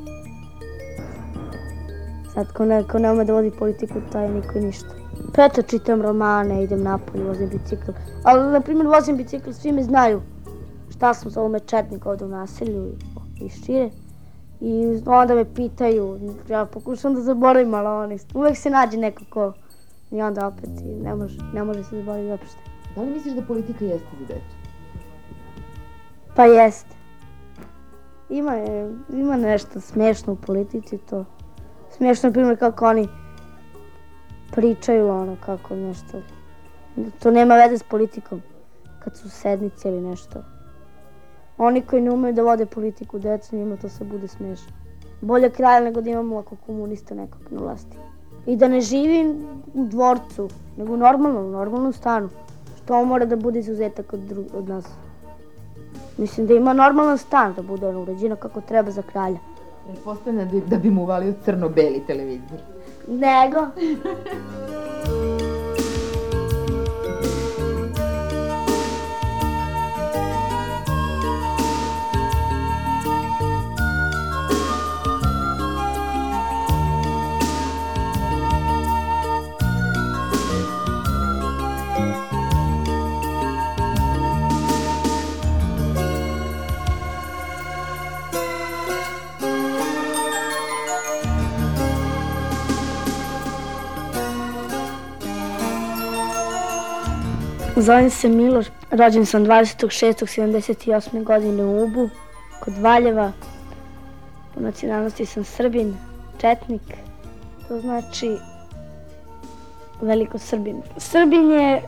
Sad 2.35 2.53
ko 2.53 2.65
ne, 2.65 2.85
ko 2.89 2.99
ne 2.99 3.13
ume 3.13 3.25
da 3.25 3.33
vodi 3.33 3.51
politiku, 3.51 3.95
taj 4.13 4.29
niko 4.31 4.61
ništa. 4.61 4.89
Pa 5.35 5.45
eto, 5.45 5.63
čitam 5.63 6.03
romane, 6.03 6.63
idem 6.65 6.83
napolje, 6.83 7.25
vozim 7.25 7.49
bicikl. 7.49 7.91
Ali, 8.25 8.53
na 8.53 8.61
primjer, 8.61 8.87
vozim 8.87 9.17
bicikl, 9.17 9.51
svi 9.51 9.73
me 9.73 9.83
znaju 9.83 10.23
šta 10.91 11.15
sam 11.15 11.31
za 11.31 11.41
ovome 11.41 11.61
četnik 11.61 12.07
ovde 12.07 12.25
u 12.25 12.29
naselju 12.29 12.87
i, 13.41 13.49
šire. 13.49 13.91
I 14.61 15.03
onda 15.07 15.35
me 15.35 15.55
pitaju, 15.55 16.19
ja 16.49 16.65
pokušam 16.65 17.15
da 17.15 17.21
zaboravim, 17.21 17.75
ali 17.75 17.89
oni, 17.89 18.19
uvek 18.35 18.57
se 18.57 18.71
nađe 18.71 18.97
neko 18.97 19.25
ko 19.31 19.53
i 20.11 20.23
onda 20.23 20.47
opet 20.47 20.71
ne 21.03 21.15
može, 21.15 21.39
ne 21.55 21.65
može 21.65 21.85
se 21.85 21.97
zaboraviti 21.97 22.31
uopšte. 22.31 22.61
Da 22.97 23.03
li 23.03 23.11
misliš 23.11 23.35
da 23.35 23.43
politika 23.43 23.85
jeste 23.85 24.09
za 24.21 24.27
decu? 24.27 24.62
Pa 26.37 26.45
jeste. 26.45 26.97
Ima, 28.31 28.57
ima 29.13 29.37
nešto 29.37 29.81
smešno 29.81 30.33
u 30.33 30.37
politici 30.37 30.99
to. 30.99 31.25
Smešno 31.97 32.29
je 32.29 32.33
primjer 32.33 32.59
kako 32.59 32.87
oni 32.87 33.09
pričaju 34.53 35.09
ono 35.09 35.37
kako 35.47 35.77
nešto. 35.77 36.23
To 37.23 37.31
nema 37.31 37.55
veze 37.55 37.79
s 37.79 37.83
politikom. 37.83 38.43
Kad 39.05 39.17
su 39.17 39.31
sednice 39.31 39.89
ili 39.89 40.01
nešto. 40.01 40.45
Oni 41.59 41.83
koji 41.83 42.03
ne 42.03 42.11
umeju 42.11 42.35
da 42.35 42.43
vode 42.43 42.67
politiku, 42.67 43.19
decu 43.19 43.57
njima 43.57 43.77
to 43.77 43.89
se 43.89 44.05
bude 44.05 44.29
smešno. 44.29 44.73
Bolje 45.21 45.51
kralja 45.51 45.85
nego 45.85 46.01
da 46.01 46.11
imamo 46.11 46.35
ovako 46.35 46.57
komunista 46.67 47.15
nekog 47.15 47.41
na 47.51 47.61
vlasti. 47.61 47.97
I 48.47 48.57
da 48.57 48.69
ne 48.69 48.81
živi 48.81 49.35
u 49.75 49.85
dvorcu, 49.85 50.49
nego 50.77 50.97
normalno, 50.97 51.41
u 51.41 51.51
normalnom 51.51 51.93
stanu. 51.93 52.29
Što 52.77 53.05
mora 53.05 53.25
da 53.25 53.37
bude 53.37 53.59
izuzetak 53.59 54.13
od, 54.13 54.49
od 54.55 54.69
nas. 54.69 54.85
Mislim 56.19 56.47
da 56.47 56.55
ima 56.55 56.73
normalan 56.73 57.19
stan, 57.19 57.55
da 57.55 57.63
bude 57.63 57.87
ono 57.87 58.03
uređeno 58.03 58.37
kako 58.37 58.61
treba 58.61 58.91
za 58.91 59.03
kralja. 59.03 59.39
Pretpostavljam 59.87 60.49
da, 60.49 60.61
da 60.61 60.77
bi 60.77 60.91
mu 60.91 61.03
uvalio 61.03 61.35
crno-beli 61.45 62.03
televizor. 62.07 62.59
Nego? 63.09 63.67
Zovem 97.83 98.11
se 98.11 98.29
Miloš, 98.29 98.67
rođen 98.91 99.27
sam 99.27 99.45
26.78. 99.45 101.25
godine 101.25 101.65
u 101.65 101.85
Ubu, 101.85 102.09
kod 102.61 102.79
Valjeva. 102.79 103.33
Po 104.55 104.61
nacionalnosti 104.61 105.27
sam 105.27 105.45
Srbin, 105.45 105.97
Četnik, 106.39 106.83
to 107.69 107.81
znači 107.81 108.37
veliko 110.01 110.39
Srbin. 110.39 110.83
Srbin 110.97 111.51
je, 111.51 111.83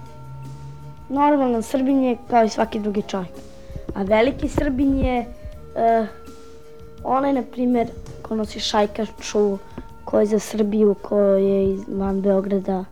normalno 1.09 1.63
Srbin 1.63 2.05
je 2.05 2.17
kao 2.31 2.45
i 2.45 2.49
svaki 2.49 2.81
drugi 2.81 3.03
čovjek. 3.03 3.33
A 3.95 4.03
veliki 4.03 4.49
Srbin 4.49 4.99
je 4.99 5.21
uh, 5.21 6.07
onaj, 7.05 7.33
na 7.33 7.43
primjer, 7.43 7.89
ko 8.23 8.35
nosi 8.35 8.61
šajkaču, 8.61 9.59
ko 10.05 10.21
je 10.21 10.27
za 10.27 10.39
Srbiju, 10.39 10.95
ko 11.03 11.19
je 11.19 11.75
iz 11.75 11.81
van 11.89 12.21
Beograda. 12.21 12.85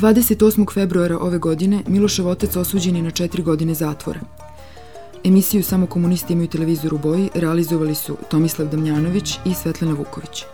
28. 0.00 0.72
februara 0.74 1.18
ove 1.18 1.38
godine 1.38 1.82
Milošev 1.88 2.28
otac 2.28 2.56
osuđen 2.56 2.96
je 2.96 3.02
na 3.02 3.10
četiri 3.10 3.42
godine 3.42 3.74
zatvora. 3.74 4.20
Emisiju 5.24 5.62
Samo 5.62 5.86
komunisti 5.86 6.32
imaju 6.32 6.48
televizor 6.48 6.94
u 6.94 6.98
boji 6.98 7.28
realizovali 7.34 7.94
su 7.94 8.16
Tomislav 8.30 8.68
Damjanović 8.68 9.38
i 9.44 9.54
Svetlana 9.54 9.94
Vuković. 9.94 10.44